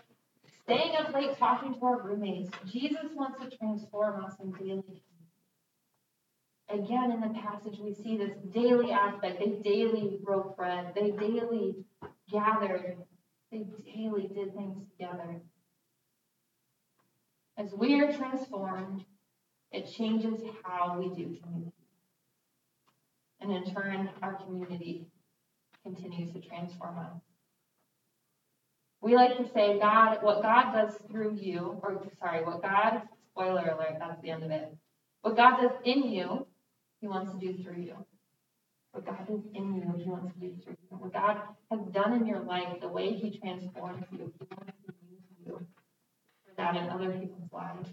staying 0.64 0.96
up 0.96 1.14
late 1.14 1.38
talking 1.38 1.72
to 1.72 1.80
our 1.80 2.02
roommates. 2.02 2.50
Jesus 2.66 3.06
wants 3.14 3.42
to 3.42 3.56
transform 3.56 4.22
us 4.22 4.34
in 4.42 4.52
daily 4.52 5.02
Again, 6.68 7.12
in 7.12 7.20
the 7.20 7.38
passage, 7.40 7.78
we 7.78 7.94
see 7.94 8.16
this 8.16 8.36
daily 8.52 8.90
aspect. 8.90 9.38
They 9.38 9.60
daily 9.62 10.18
broke 10.22 10.56
bread. 10.56 10.92
They 10.94 11.12
daily 11.12 11.76
gathered. 12.30 12.96
They 13.52 13.66
daily 13.84 14.28
did 14.34 14.54
things 14.54 14.82
together. 14.90 15.40
As 17.56 17.72
we 17.72 18.00
are 18.00 18.12
transformed, 18.12 19.04
it 19.70 19.90
changes 19.96 20.40
how 20.64 20.98
we 20.98 21.08
do 21.08 21.36
community. 21.40 21.72
And 23.40 23.52
in 23.52 23.72
turn, 23.72 24.10
our 24.22 24.34
community 24.34 25.06
continues 25.84 26.32
to 26.32 26.40
transform 26.40 26.98
us. 26.98 27.20
We 29.00 29.14
like 29.14 29.36
to 29.36 29.48
say, 29.52 29.78
God, 29.78 30.18
what 30.22 30.42
God 30.42 30.72
does 30.72 30.94
through 31.10 31.36
you, 31.36 31.78
or 31.82 32.02
sorry, 32.18 32.44
what 32.44 32.62
God, 32.62 33.02
spoiler 33.30 33.62
alert, 33.62 33.96
that's 34.00 34.20
the 34.20 34.30
end 34.30 34.42
of 34.42 34.50
it. 34.50 34.74
What 35.22 35.36
God 35.36 35.60
does 35.60 35.72
in 35.84 36.10
you 36.10 36.45
he 37.06 37.08
wants 37.08 37.30
to 37.30 37.38
do 37.38 37.62
through 37.62 37.82
you. 37.82 37.94
What 38.90 39.06
God 39.06 39.28
is 39.30 39.44
in 39.54 39.76
you, 39.76 39.94
He 39.96 40.10
wants 40.10 40.34
to 40.34 40.40
do 40.40 40.56
through 40.64 40.76
you. 40.90 40.96
What 40.98 41.12
God 41.12 41.36
has 41.70 41.80
done 41.92 42.14
in 42.14 42.26
your 42.26 42.40
life, 42.40 42.80
the 42.80 42.88
way 42.88 43.12
He 43.12 43.38
transforms 43.38 44.04
you, 44.10 44.32
He 44.40 44.46
wants 44.56 44.72
to 44.86 44.92
use 45.08 45.22
you 45.46 45.66
for 46.44 46.54
that 46.56 46.74
in 46.74 46.88
other 46.88 47.12
people's 47.12 47.52
lives. 47.52 47.90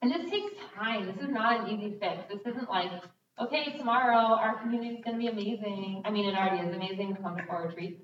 And 0.00 0.10
this 0.10 0.30
takes 0.30 0.54
time. 0.74 1.06
This 1.06 1.16
is 1.16 1.28
not 1.28 1.60
an 1.60 1.78
easy 1.78 1.98
fix. 2.00 2.22
This 2.30 2.40
isn't 2.54 2.70
like, 2.70 2.90
okay, 3.38 3.76
tomorrow 3.76 4.34
our 4.34 4.60
community 4.62 4.94
is 4.94 5.04
going 5.04 5.16
to 5.16 5.20
be 5.20 5.28
amazing. 5.28 6.02
I 6.06 6.10
mean, 6.10 6.26
it 6.26 6.38
already 6.38 6.66
is 6.66 6.74
amazing 6.74 7.16
to 7.16 7.22
our 7.22 7.66
retreat. 7.66 8.02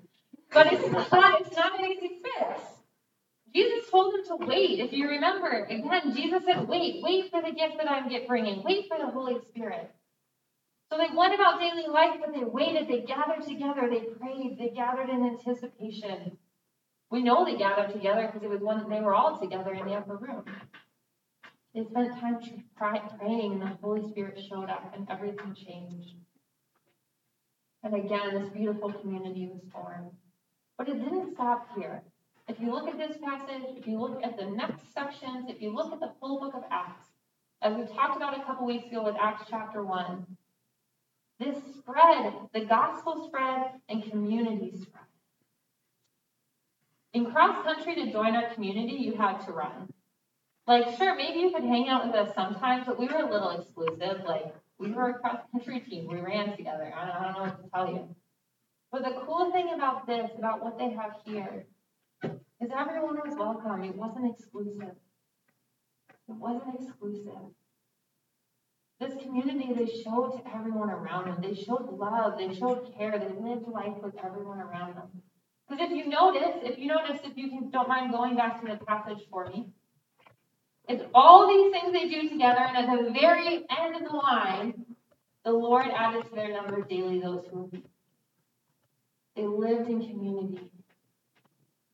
But 0.51 0.71
it's 0.71 0.87
not, 0.91 1.41
it's 1.41 1.55
not 1.55 1.79
an 1.79 1.85
easy 1.89 2.19
fix. 2.21 2.61
Jesus 3.55 3.89
told 3.89 4.13
them 4.13 4.25
to 4.25 4.45
wait. 4.45 4.79
If 4.79 4.93
you 4.93 5.07
remember, 5.07 5.65
again, 5.69 6.13
Jesus 6.15 6.43
said, 6.45 6.67
wait, 6.67 7.01
wait 7.01 7.31
for 7.31 7.41
the 7.41 7.51
gift 7.51 7.77
that 7.77 7.89
I'm 7.89 8.09
bringing, 8.27 8.61
wait 8.63 8.87
for 8.87 8.97
the 8.97 9.09
Holy 9.09 9.37
Spirit. 9.49 9.89
So 10.93 10.99
they 10.99 11.17
went 11.17 11.33
about 11.33 11.59
daily 11.59 11.87
life, 11.87 12.19
but 12.19 12.35
they 12.35 12.43
waited, 12.43 12.87
they 12.87 12.99
gathered 12.99 13.41
together, 13.47 13.89
they 13.89 14.01
prayed, 14.01 14.59
they 14.59 14.69
gathered 14.69 15.09
in 15.09 15.25
anticipation. 15.25 16.37
We 17.09 17.23
know 17.23 17.43
they 17.43 17.57
gathered 17.57 17.91
together 17.91 18.27
because 18.27 18.43
it 18.43 18.49
was 18.49 18.61
one 18.61 18.77
that 18.77 18.89
they 18.89 19.01
were 19.01 19.15
all 19.15 19.39
together 19.39 19.73
in 19.73 19.87
the 19.87 19.95
upper 19.95 20.17
room. 20.17 20.45
They 21.73 21.83
spent 21.85 22.19
time 22.19 22.37
praying, 22.77 23.53
and 23.53 23.61
the 23.63 23.77
Holy 23.81 24.07
Spirit 24.11 24.39
showed 24.47 24.69
up, 24.69 24.93
and 24.95 25.09
everything 25.09 25.55
changed. 25.55 26.13
And 27.81 27.95
again, 27.95 28.35
this 28.35 28.49
beautiful 28.49 28.93
community 28.93 29.49
was 29.51 29.63
formed. 29.71 30.11
But 30.77 30.89
it 30.89 31.03
didn't 31.03 31.33
stop 31.33 31.69
here. 31.75 32.03
If 32.47 32.59
you 32.59 32.71
look 32.71 32.87
at 32.87 32.99
this 32.99 33.17
passage, 33.17 33.63
if 33.75 33.87
you 33.87 33.99
look 33.99 34.21
at 34.23 34.37
the 34.37 34.45
next 34.45 34.93
sections, 34.93 35.45
if 35.49 35.59
you 35.59 35.73
look 35.73 35.91
at 35.91 35.99
the 35.99 36.11
full 36.19 36.39
book 36.39 36.53
of 36.53 36.61
Acts, 36.69 37.07
as 37.63 37.75
we 37.75 37.83
talked 37.95 38.15
about 38.15 38.39
a 38.39 38.43
couple 38.43 38.67
weeks 38.67 38.85
ago 38.91 39.03
with 39.03 39.15
Acts 39.19 39.45
chapter 39.49 39.83
1, 39.83 40.27
this 41.39 41.57
spread, 41.77 42.33
the 42.53 42.65
gospel 42.65 43.25
spread, 43.27 43.71
and 43.89 44.09
community 44.09 44.71
spread. 44.75 45.03
In 47.13 47.31
cross 47.31 47.63
country, 47.63 47.95
to 47.95 48.11
join 48.11 48.35
our 48.35 48.53
community, 48.53 48.93
you 48.93 49.15
had 49.15 49.45
to 49.45 49.51
run. 49.51 49.89
Like, 50.65 50.97
sure, 50.97 51.15
maybe 51.15 51.39
you 51.39 51.51
could 51.51 51.63
hang 51.63 51.89
out 51.89 52.07
with 52.07 52.15
us 52.15 52.33
sometimes, 52.33 52.85
but 52.87 52.99
we 52.99 53.07
were 53.07 53.19
a 53.19 53.29
little 53.29 53.51
exclusive. 53.51 54.23
Like, 54.25 54.55
we 54.79 54.91
were 54.91 55.09
a 55.09 55.13
cross 55.13 55.41
country 55.51 55.79
team. 55.81 56.07
We 56.07 56.19
ran 56.19 56.55
together. 56.55 56.91
I 56.95 57.05
don't, 57.05 57.15
I 57.15 57.23
don't 57.23 57.33
know 57.33 57.41
what 57.41 57.63
to 57.63 57.69
tell 57.69 57.87
you. 57.87 58.15
But 58.91 59.03
the 59.03 59.21
cool 59.25 59.51
thing 59.51 59.73
about 59.73 60.07
this, 60.07 60.31
about 60.37 60.63
what 60.63 60.77
they 60.77 60.91
have 60.91 61.15
here, 61.25 61.65
is 62.23 62.69
everyone 62.75 63.15
was 63.15 63.35
welcome. 63.37 63.83
It 63.83 63.95
wasn't 63.95 64.31
exclusive. 64.31 64.95
It 66.29 66.35
wasn't 66.35 66.81
exclusive. 66.81 67.53
This 69.03 69.21
community, 69.21 69.73
they 69.73 70.01
showed 70.01 70.31
to 70.37 70.55
everyone 70.55 70.89
around 70.89 71.25
them. 71.27 71.37
They 71.41 71.61
showed 71.61 71.89
love. 71.91 72.37
They 72.37 72.55
showed 72.55 72.89
care. 72.97 73.19
They 73.19 73.33
lived 73.37 73.67
life 73.67 73.97
with 74.01 74.15
everyone 74.23 74.61
around 74.61 74.95
them. 74.95 75.09
Because 75.67 75.89
if 75.89 75.91
you 75.91 76.07
notice, 76.07 76.55
if 76.63 76.79
you 76.79 76.87
notice, 76.87 77.19
if 77.25 77.35
you 77.35 77.49
can, 77.49 77.69
don't 77.69 77.89
mind 77.89 78.13
going 78.13 78.37
back 78.37 78.61
to 78.61 78.67
the 78.67 78.77
passage 78.85 79.25
for 79.29 79.47
me, 79.47 79.67
it's 80.87 81.03
all 81.13 81.47
these 81.47 81.71
things 81.71 81.91
they 81.91 82.07
do 82.07 82.29
together, 82.29 82.61
and 82.61 82.77
at 82.77 82.97
the 82.97 83.11
very 83.11 83.65
end 83.69 83.95
of 83.95 84.09
the 84.09 84.15
line, 84.15 84.85
the 85.43 85.51
Lord 85.51 85.87
added 85.87 86.23
to 86.29 86.35
their 86.35 86.53
number 86.53 86.81
daily 86.81 87.19
those 87.19 87.43
who 87.51 87.69
They 89.35 89.45
lived 89.45 89.89
in 89.89 89.99
community, 89.99 90.69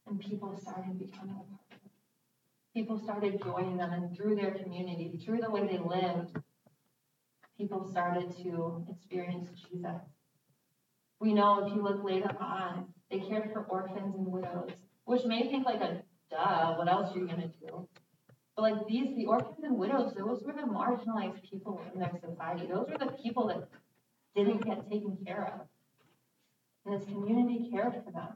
and 0.08 0.20
people 0.20 0.56
started 0.62 1.00
becoming 1.00 1.36
a 1.36 1.44
part 1.50 1.72
of. 1.72 1.90
People 2.76 3.00
started 3.00 3.42
joining 3.44 3.78
them, 3.78 3.94
and 3.94 4.16
through 4.16 4.36
their 4.36 4.52
community, 4.52 5.20
through 5.24 5.40
the 5.40 5.50
way 5.50 5.66
they 5.66 5.80
lived, 5.80 6.38
people 7.60 7.86
started 7.92 8.34
to 8.42 8.86
experience 8.90 9.50
Jesus. 9.70 10.02
We 11.20 11.34
know 11.34 11.66
if 11.66 11.74
you 11.76 11.84
look 11.84 12.02
later 12.04 12.32
on, 12.40 12.86
they 13.12 13.20
cared 13.20 13.52
for 13.52 13.64
orphans 13.64 14.16
and 14.16 14.26
widows, 14.26 14.72
which 15.04 15.26
may 15.26 15.50
think 15.50 15.66
like 15.66 15.82
a 15.82 16.02
duh, 16.32 16.76
what 16.76 16.88
else 16.88 17.14
are 17.14 17.20
you 17.20 17.28
to 17.28 17.52
do? 17.60 17.88
But 18.56 18.62
like 18.62 18.88
these, 18.88 19.16
the 19.18 19.26
orphans 19.26 19.60
and 19.64 19.78
widows, 19.78 20.14
those 20.18 20.42
were 20.44 20.54
the 20.54 20.62
marginalized 20.62 21.44
people 21.50 21.82
in 21.94 22.00
their 22.00 22.12
society. 22.26 22.68
Those 22.68 22.88
were 22.90 22.98
the 22.98 23.12
people 23.22 23.48
that 23.48 23.68
didn't 24.36 24.66
get 24.66 24.90
taken 24.90 25.18
care 25.26 25.54
of. 25.54 25.68
And 26.86 27.02
this 27.02 27.08
community 27.10 27.70
cared 27.72 27.94
for 28.06 28.12
them. 28.12 28.36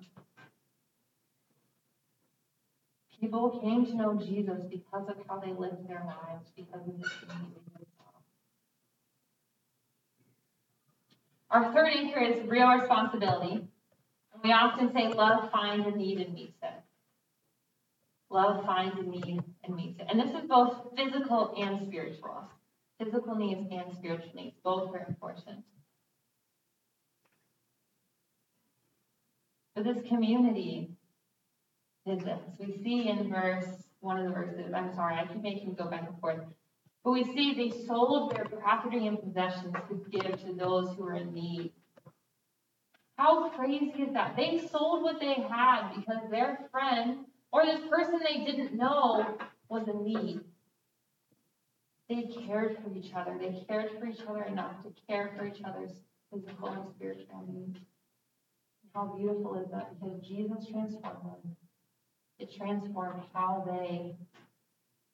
People 3.20 3.62
came 3.62 3.86
to 3.86 3.96
know 3.96 4.20
Jesus 4.20 4.66
because 4.70 5.08
of 5.08 5.16
how 5.30 5.40
they 5.40 5.54
lived 5.54 5.88
their 5.88 6.04
lives, 6.06 6.52
because 6.58 6.86
of 6.86 7.00
the 7.00 7.10
community 7.22 7.62
they 7.80 7.86
saw. 7.98 8.04
Our 11.54 11.72
third 11.72 11.90
anchor 11.96 12.20
is 12.20 12.48
real 12.48 12.68
responsibility. 12.68 13.52
And 14.34 14.44
We 14.44 14.52
often 14.52 14.92
say 14.92 15.08
love 15.10 15.52
finds 15.52 15.86
a 15.86 15.92
need 15.92 16.20
and 16.20 16.34
meets 16.34 16.58
it. 16.64 16.74
Love 18.32 18.66
finds 18.66 18.98
a 18.98 19.04
need 19.04 19.44
and 19.64 19.76
meets 19.76 20.00
it. 20.00 20.08
And 20.10 20.20
this 20.20 20.32
is 20.32 20.50
both 20.50 20.88
physical 20.98 21.54
and 21.56 21.88
spiritual. 21.88 22.50
Physical 23.00 23.36
needs 23.36 23.68
and 23.72 23.96
spiritual 23.96 24.32
needs. 24.34 24.56
Both 24.64 24.96
are 24.96 25.06
important. 25.08 25.64
But 29.76 29.84
this 29.84 30.02
community 30.08 30.90
did 32.08 32.22
this. 32.22 32.42
We 32.60 32.82
see 32.84 33.10
in 33.10 33.30
verse, 33.30 33.68
one 34.00 34.18
of 34.18 34.26
the 34.26 34.32
verses, 34.32 34.74
I'm 34.74 34.94
sorry, 34.96 35.16
I 35.18 35.26
keep 35.28 35.44
making 35.44 35.76
go 35.76 35.86
back 35.86 36.08
and 36.08 36.20
forth. 36.20 36.40
But 37.04 37.12
we 37.12 37.24
see 37.26 37.54
they 37.54 37.86
sold 37.86 38.36
their 38.36 38.46
property 38.46 39.08
and 39.08 39.22
possessions 39.22 39.76
to 39.90 40.06
give 40.10 40.42
to 40.44 40.54
those 40.54 40.96
who 40.96 41.04
were 41.04 41.16
in 41.16 41.34
need. 41.34 41.74
How 43.18 43.50
crazy 43.50 43.94
is 44.00 44.14
that? 44.14 44.36
They 44.36 44.68
sold 44.72 45.04
what 45.04 45.20
they 45.20 45.34
had 45.34 45.94
because 45.96 46.30
their 46.32 46.70
friend 46.72 47.26
or 47.52 47.66
this 47.66 47.82
person 47.90 48.20
they 48.20 48.44
didn't 48.46 48.74
know 48.74 49.38
was 49.70 49.88
in 49.88 50.04
need. 50.04 50.40
They 52.10 52.24
cared 52.46 52.78
for 52.84 52.96
each 52.96 53.14
other. 53.14 53.38
They 53.40 53.64
cared 53.68 53.92
for 54.00 54.08
each 54.08 54.22
other 54.28 54.44
enough 54.44 54.82
to 54.84 54.94
care 55.08 55.32
for 55.38 55.46
each 55.46 55.62
other's 55.64 55.92
physical 56.32 56.70
and 56.70 56.84
spiritual 56.96 57.46
needs. 57.48 57.80
How 58.94 59.06
beautiful 59.18 59.56
is 59.56 59.72
that? 59.72 60.00
Because 60.00 60.20
Jesus 60.22 60.68
transformed 60.72 61.24
them. 61.24 61.56
It 62.40 62.54
transformed 62.56 63.24
how 63.34 63.64
they 63.66 64.16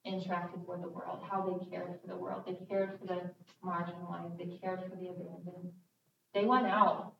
interacted 0.08 0.66
with 0.66 0.82
the 0.82 0.90
world, 0.90 1.20
how 1.30 1.42
they 1.44 1.70
cared 1.70 2.00
for 2.02 2.08
the 2.08 2.16
world. 2.16 2.44
They 2.46 2.58
cared 2.68 2.98
for 3.00 3.08
the 3.08 3.32
marginalized. 3.64 4.38
They 4.38 4.58
cared 4.62 4.82
for 4.84 4.96
the 4.96 5.10
abandoned. 5.10 5.74
They 6.34 6.46
went 6.46 6.68
out. 6.68 7.14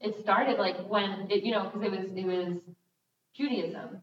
It 0.00 0.18
started 0.20 0.58
like 0.58 0.76
when 0.88 1.28
it, 1.30 1.44
you 1.44 1.52
know, 1.52 1.64
because 1.64 1.82
it 1.82 1.90
was 1.90 2.10
it 2.14 2.24
was 2.24 2.58
Judaism. 3.34 4.00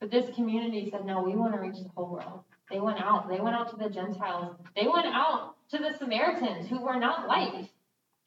But 0.00 0.10
this 0.10 0.32
community 0.34 0.88
said, 0.90 1.04
no, 1.04 1.22
we 1.22 1.34
want 1.34 1.54
to 1.54 1.60
reach 1.60 1.82
the 1.82 1.90
whole 1.96 2.12
world. 2.12 2.44
They 2.70 2.78
went 2.78 3.00
out. 3.00 3.28
They 3.28 3.40
went 3.40 3.56
out 3.56 3.70
to 3.70 3.76
the 3.76 3.90
Gentiles. 3.90 4.56
They 4.76 4.86
went 4.86 5.06
out 5.06 5.56
to 5.70 5.78
the 5.78 5.92
Samaritans 5.98 6.68
who 6.68 6.80
were 6.80 6.98
not 6.98 7.26
liked. 7.26 7.70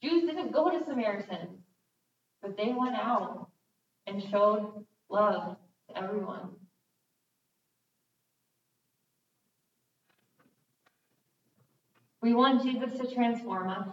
Jews 0.03 0.23
didn't 0.23 0.51
go 0.51 0.69
to 0.69 0.83
Samaritans, 0.83 1.59
but 2.41 2.57
they 2.57 2.73
went 2.77 2.95
out 2.95 3.47
and 4.07 4.21
showed 4.29 4.85
love 5.09 5.55
everyone. 5.95 6.49
We 12.21 12.33
want 12.33 12.63
Jesus 12.63 12.97
to 12.99 13.13
transform 13.13 13.69
us, 13.69 13.87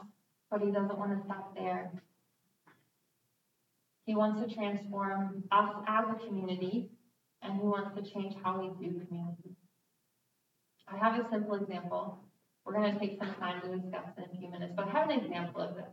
but 0.50 0.60
he 0.60 0.70
doesn't 0.70 0.98
want 0.98 1.16
to 1.16 1.24
stop 1.24 1.54
there. 1.54 1.90
He 4.04 4.14
wants 4.14 4.46
to 4.46 4.54
transform 4.54 5.44
us 5.50 5.70
as 5.86 6.04
a 6.10 6.26
community, 6.26 6.90
and 7.42 7.54
he 7.54 7.66
wants 7.66 7.94
to 7.96 8.10
change 8.10 8.34
how 8.42 8.60
we 8.60 8.68
do 8.68 9.00
community. 9.06 9.56
I 10.90 10.96
have 10.98 11.24
a 11.24 11.28
simple 11.30 11.54
example. 11.54 12.18
We're 12.64 12.74
going 12.74 12.92
to 12.92 12.98
take 12.98 13.18
some 13.18 13.34
time 13.34 13.60
to 13.62 13.68
discuss 13.68 14.04
in 14.16 14.24
a 14.24 14.38
few 14.38 14.50
minutes, 14.50 14.72
but 14.76 14.88
I 14.88 14.90
have 14.90 15.10
an 15.10 15.20
example 15.20 15.62
of 15.62 15.74
this. 15.74 15.84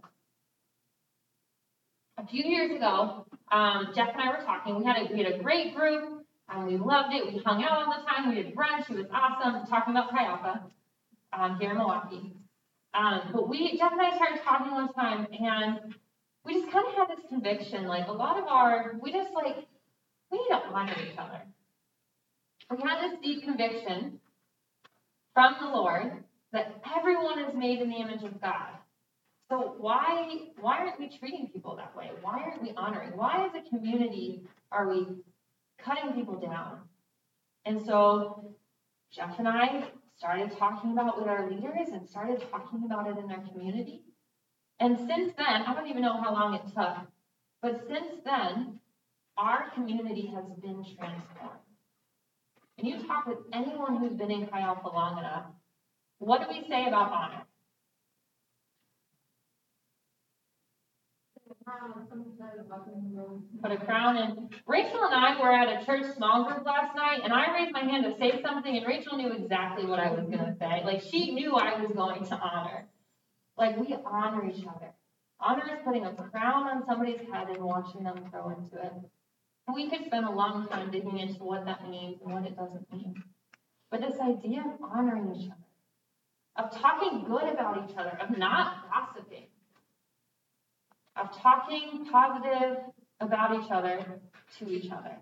A 2.17 2.25
few 2.27 2.43
years 2.43 2.71
ago, 2.71 3.25
um, 3.51 3.91
Jeff 3.95 4.09
and 4.13 4.21
I 4.21 4.29
were 4.29 4.45
talking. 4.45 4.77
We 4.77 4.85
had 4.85 4.97
a 4.97 5.13
we 5.13 5.23
had 5.23 5.33
a 5.33 5.43
great 5.43 5.75
group, 5.75 6.25
and 6.49 6.67
we 6.67 6.77
loved 6.77 7.13
it. 7.13 7.33
We 7.33 7.41
hung 7.45 7.63
out 7.63 7.71
all 7.71 7.93
the 7.97 8.05
time. 8.07 8.29
We 8.29 8.41
did 8.41 8.55
brunch. 8.55 8.89
It 8.89 8.97
was 8.97 9.07
awesome. 9.13 9.65
Talking 9.67 9.93
about 9.93 10.11
Chi 10.11 10.25
Alpha 10.25 10.63
um, 11.33 11.57
here 11.59 11.71
in 11.71 11.77
Milwaukee. 11.77 12.33
Um, 12.93 13.31
but 13.33 13.49
we 13.49 13.77
Jeff 13.77 13.91
and 13.91 14.01
I 14.01 14.15
started 14.15 14.41
talking 14.43 14.71
one 14.71 14.93
time, 14.93 15.27
and 15.31 15.95
we 16.45 16.53
just 16.61 16.71
kind 16.71 16.85
of 16.87 16.93
had 16.93 17.17
this 17.17 17.25
conviction, 17.27 17.87
like 17.87 18.07
a 18.07 18.11
lot 18.11 18.37
of 18.37 18.45
our, 18.45 18.95
we 19.01 19.11
just 19.11 19.33
like, 19.33 19.55
we 20.31 20.37
need 20.37 20.47
to 20.49 20.61
honor 20.71 20.95
each 21.01 21.17
other. 21.17 21.41
We 22.69 22.87
had 22.87 23.01
this 23.01 23.19
deep 23.23 23.43
conviction 23.43 24.19
from 25.33 25.55
the 25.59 25.67
Lord 25.67 26.23
that 26.53 26.81
everyone 26.97 27.39
is 27.39 27.55
made 27.55 27.81
in 27.81 27.89
the 27.89 27.95
image 27.95 28.23
of 28.23 28.39
God. 28.39 28.74
So 29.49 29.75
why 29.77 30.27
why 30.59 30.79
aren't 30.79 30.99
we 30.99 31.17
treating 31.19 31.49
people 31.53 31.75
that 31.75 31.95
way? 31.95 32.09
Why 32.21 32.41
aren't 32.43 32.63
we 32.63 32.73
honoring? 32.75 33.11
Why 33.15 33.45
as 33.45 33.51
a 33.53 33.69
community 33.69 34.41
are 34.71 34.87
we 34.87 35.07
cutting 35.83 36.13
people 36.13 36.39
down? 36.39 36.79
And 37.65 37.85
so 37.85 38.55
Jeff 39.13 39.37
and 39.37 39.47
I 39.47 39.89
started 40.17 40.57
talking 40.57 40.91
about 40.93 41.17
with 41.19 41.27
our 41.27 41.49
leaders 41.49 41.89
and 41.91 42.07
started 42.09 42.43
talking 42.49 42.83
about 42.85 43.07
it 43.07 43.17
in 43.17 43.31
our 43.31 43.43
community. 43.51 44.01
And 44.79 44.97
since 44.97 45.33
then, 45.37 45.63
I 45.67 45.73
don't 45.73 45.87
even 45.87 46.01
know 46.01 46.21
how 46.21 46.33
long 46.33 46.55
it 46.55 46.63
took, 46.75 46.97
but 47.61 47.81
since 47.87 48.21
then, 48.25 48.79
our 49.37 49.69
community 49.73 50.31
has 50.33 50.45
been 50.61 50.83
transformed. 50.97 51.59
And 52.77 52.87
you 52.87 53.05
talk 53.07 53.25
with 53.25 53.37
anyone 53.53 53.97
who's 53.97 54.13
been 54.13 54.31
in 54.31 54.47
Chi 54.47 54.59
Alpha 54.59 54.87
long 54.87 55.17
enough, 55.17 55.45
what 56.19 56.41
do 56.41 56.47
we 56.49 56.67
say 56.67 56.87
about 56.87 57.11
honor? 57.11 57.43
Put 63.61 63.71
a 63.71 63.77
crown 63.77 64.17
in. 64.17 64.49
Rachel 64.67 65.03
and 65.03 65.15
I 65.15 65.39
were 65.41 65.51
at 65.51 65.81
a 65.81 65.85
church 65.85 66.15
small 66.15 66.43
group 66.45 66.65
last 66.65 66.95
night, 66.95 67.21
and 67.23 67.33
I 67.33 67.53
raised 67.53 67.71
my 67.73 67.79
hand 67.79 68.03
to 68.03 68.15
say 68.19 68.41
something, 68.43 68.77
and 68.77 68.85
Rachel 68.85 69.17
knew 69.17 69.31
exactly 69.31 69.85
what 69.85 69.99
I 69.99 70.11
was 70.11 70.25
going 70.25 70.45
to 70.45 70.55
say. 70.59 70.83
Like, 70.85 71.01
she 71.01 71.31
knew 71.31 71.55
I 71.55 71.81
was 71.81 71.91
going 71.91 72.23
to 72.25 72.35
honor. 72.35 72.87
Like 73.57 73.77
we 73.77 73.95
honor 74.05 74.45
each 74.49 74.65
other. 74.65 74.93
Honor 75.39 75.63
is 75.73 75.79
putting 75.85 76.05
a 76.05 76.13
crown 76.13 76.67
on 76.67 76.85
somebody's 76.85 77.21
head 77.31 77.49
and 77.49 77.63
watching 77.63 78.03
them 78.03 78.27
grow 78.29 78.49
into 78.49 78.75
it. 78.75 78.93
We 79.73 79.89
could 79.89 80.05
spend 80.05 80.25
a 80.25 80.31
long 80.31 80.67
time 80.67 80.91
digging 80.91 81.17
into 81.17 81.43
what 81.43 81.65
that 81.65 81.89
means 81.89 82.21
and 82.23 82.33
what 82.33 82.45
it 82.45 82.55
doesn't 82.55 82.91
mean. 82.91 83.23
But 83.89 84.01
this 84.01 84.19
idea 84.19 84.61
of 84.61 84.83
honoring 84.83 85.35
each 85.35 85.49
other, 85.49 85.57
of 86.57 86.79
talking 86.79 87.23
good 87.25 87.49
about 87.49 87.89
each 87.89 87.97
other, 87.97 88.17
of 88.21 88.37
not 88.37 88.87
gossiping, 88.89 89.47
of 91.15 91.35
talking 91.41 92.07
positive 92.11 92.77
about 93.19 93.63
each 93.63 93.71
other 93.71 94.19
to 94.59 94.69
each 94.69 94.91
other. 94.91 95.17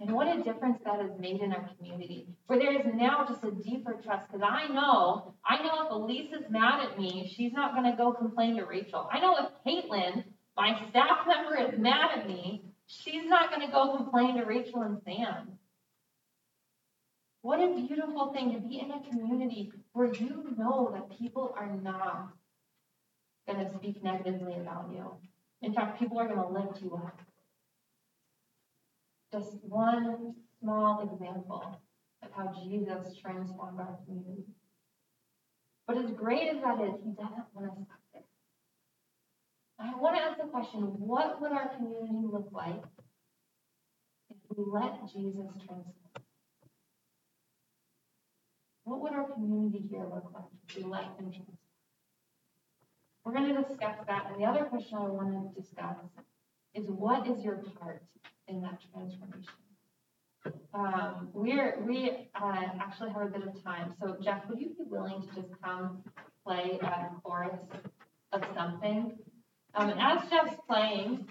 And 0.00 0.12
what 0.12 0.34
a 0.34 0.42
difference 0.42 0.78
that 0.84 0.98
has 0.98 1.10
made 1.18 1.42
in 1.42 1.52
our 1.52 1.68
community, 1.76 2.26
where 2.46 2.58
there 2.58 2.74
is 2.74 2.86
now 2.94 3.26
just 3.28 3.44
a 3.44 3.50
deeper 3.50 3.92
trust. 4.02 4.26
Because 4.28 4.46
I 4.48 4.66
know, 4.68 5.34
I 5.44 5.62
know 5.62 5.84
if 5.84 5.92
Elise 5.92 6.32
is 6.32 6.50
mad 6.50 6.80
at 6.86 6.98
me, 6.98 7.30
she's 7.36 7.52
not 7.52 7.74
going 7.74 7.90
to 7.90 7.96
go 7.96 8.12
complain 8.12 8.56
to 8.56 8.64
Rachel. 8.64 9.08
I 9.12 9.20
know 9.20 9.36
if 9.36 9.50
Caitlin, 9.66 10.24
my 10.56 10.80
staff 10.88 11.26
member, 11.26 11.56
is 11.56 11.78
mad 11.78 12.18
at 12.18 12.26
me, 12.26 12.64
she's 12.86 13.26
not 13.26 13.50
going 13.50 13.66
to 13.66 13.72
go 13.72 13.96
complain 13.96 14.36
to 14.36 14.44
Rachel 14.44 14.82
and 14.82 14.98
Sam. 15.04 15.58
What 17.42 17.60
a 17.60 17.74
beautiful 17.74 18.32
thing 18.32 18.54
to 18.54 18.60
be 18.60 18.80
in 18.80 18.90
a 18.90 19.02
community 19.08 19.72
where 19.92 20.12
you 20.14 20.54
know 20.56 20.90
that 20.94 21.18
people 21.18 21.54
are 21.58 21.70
not 21.82 22.32
going 23.52 23.66
to 23.66 23.74
speak 23.74 24.02
negatively 24.02 24.54
about 24.54 24.88
you. 24.92 25.10
In 25.62 25.74
fact, 25.74 25.98
people 25.98 26.18
are 26.18 26.26
going 26.26 26.38
to 26.38 26.48
lift 26.48 26.82
you 26.82 26.94
up. 26.94 27.18
Just 29.32 29.56
one 29.62 30.34
small 30.60 31.02
example 31.02 31.80
of 32.22 32.28
how 32.32 32.52
Jesus 32.62 33.16
transformed 33.20 33.78
our 33.78 33.98
community. 34.04 34.44
But 35.86 35.98
as 35.98 36.10
great 36.12 36.48
as 36.48 36.62
that 36.62 36.80
is, 36.80 36.94
he 37.04 37.12
doesn't 37.12 37.46
want 37.52 37.70
us 37.70 37.76
stop 37.84 38.00
there. 38.12 38.22
I 39.78 39.96
want 39.96 40.16
to 40.16 40.22
ask 40.22 40.38
the 40.38 40.48
question 40.48 40.80
what 40.80 41.40
would 41.40 41.52
our 41.52 41.68
community 41.74 42.26
look 42.30 42.48
like 42.52 42.82
if 44.30 44.36
we 44.56 44.64
let 44.66 45.00
Jesus 45.12 45.46
transform? 45.66 45.94
What 48.84 49.00
would 49.00 49.12
our 49.12 49.30
community 49.32 49.84
here 49.90 50.04
look 50.04 50.30
like 50.34 50.44
if 50.68 50.76
we 50.76 50.82
let 50.84 51.04
him 51.18 51.30
transform? 51.30 51.59
We're 53.24 53.32
going 53.32 53.54
to 53.54 53.62
discuss 53.62 53.96
that. 54.06 54.26
And 54.30 54.40
the 54.40 54.46
other 54.46 54.64
question 54.64 54.96
I 54.98 55.02
want 55.02 55.54
to 55.54 55.60
discuss 55.60 55.96
is 56.74 56.86
what 56.88 57.26
is 57.26 57.44
your 57.44 57.56
part 57.78 58.02
in 58.48 58.62
that 58.62 58.80
transformation? 58.92 59.52
Um, 60.72 61.28
we're, 61.34 61.78
we 61.86 62.30
uh, 62.34 62.62
actually 62.80 63.10
have 63.10 63.22
a 63.22 63.26
bit 63.26 63.42
of 63.42 63.62
time. 63.62 63.94
So, 64.00 64.16
Jeff, 64.22 64.42
would 64.48 64.60
you 64.60 64.68
be 64.68 64.84
willing 64.86 65.22
to 65.22 65.42
just 65.42 65.60
come 65.62 66.02
play 66.46 66.78
a 66.82 67.10
chorus 67.22 67.60
of 68.32 68.42
something? 68.54 69.18
Um, 69.74 69.90
as 69.98 70.28
Jeff's 70.30 70.56
playing, 70.68 71.28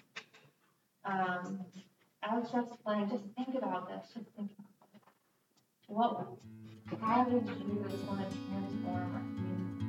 um, 1.06 1.66
as 2.24 2.52
Jeff's 2.52 2.76
playing, 2.84 3.10
just 3.10 3.24
think 3.36 3.58
about 3.58 3.88
this. 3.88 4.08
Just 4.14 4.30
think 4.36 4.52
about 4.60 4.90
it. 4.94 5.02
What, 5.88 6.28
how 7.02 7.24
did 7.24 7.46
Jesus 7.48 8.00
want 8.08 8.30
to 8.30 8.38
transform 8.48 9.16
our 9.16 9.89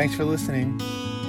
Thanks 0.00 0.14
for 0.14 0.24
listening. 0.24 0.78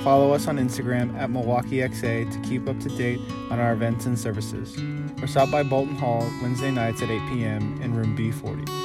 Follow 0.01 0.31
us 0.31 0.47
on 0.47 0.57
Instagram 0.57 1.13
at 1.19 1.29
MilwaukeeXA 1.29 2.31
to 2.31 2.49
keep 2.49 2.69
up 2.69 2.79
to 2.79 2.87
date 2.87 3.19
on 3.49 3.59
our 3.59 3.73
events 3.73 4.05
and 4.05 4.17
services. 4.17 4.81
Or 5.21 5.27
stop 5.27 5.51
by 5.51 5.61
Bolton 5.61 5.97
Hall 5.97 6.21
Wednesday 6.41 6.71
nights 6.71 7.01
at 7.01 7.09
8 7.09 7.19
p.m. 7.27 7.81
in 7.81 7.93
room 7.93 8.17
B40. 8.17 8.80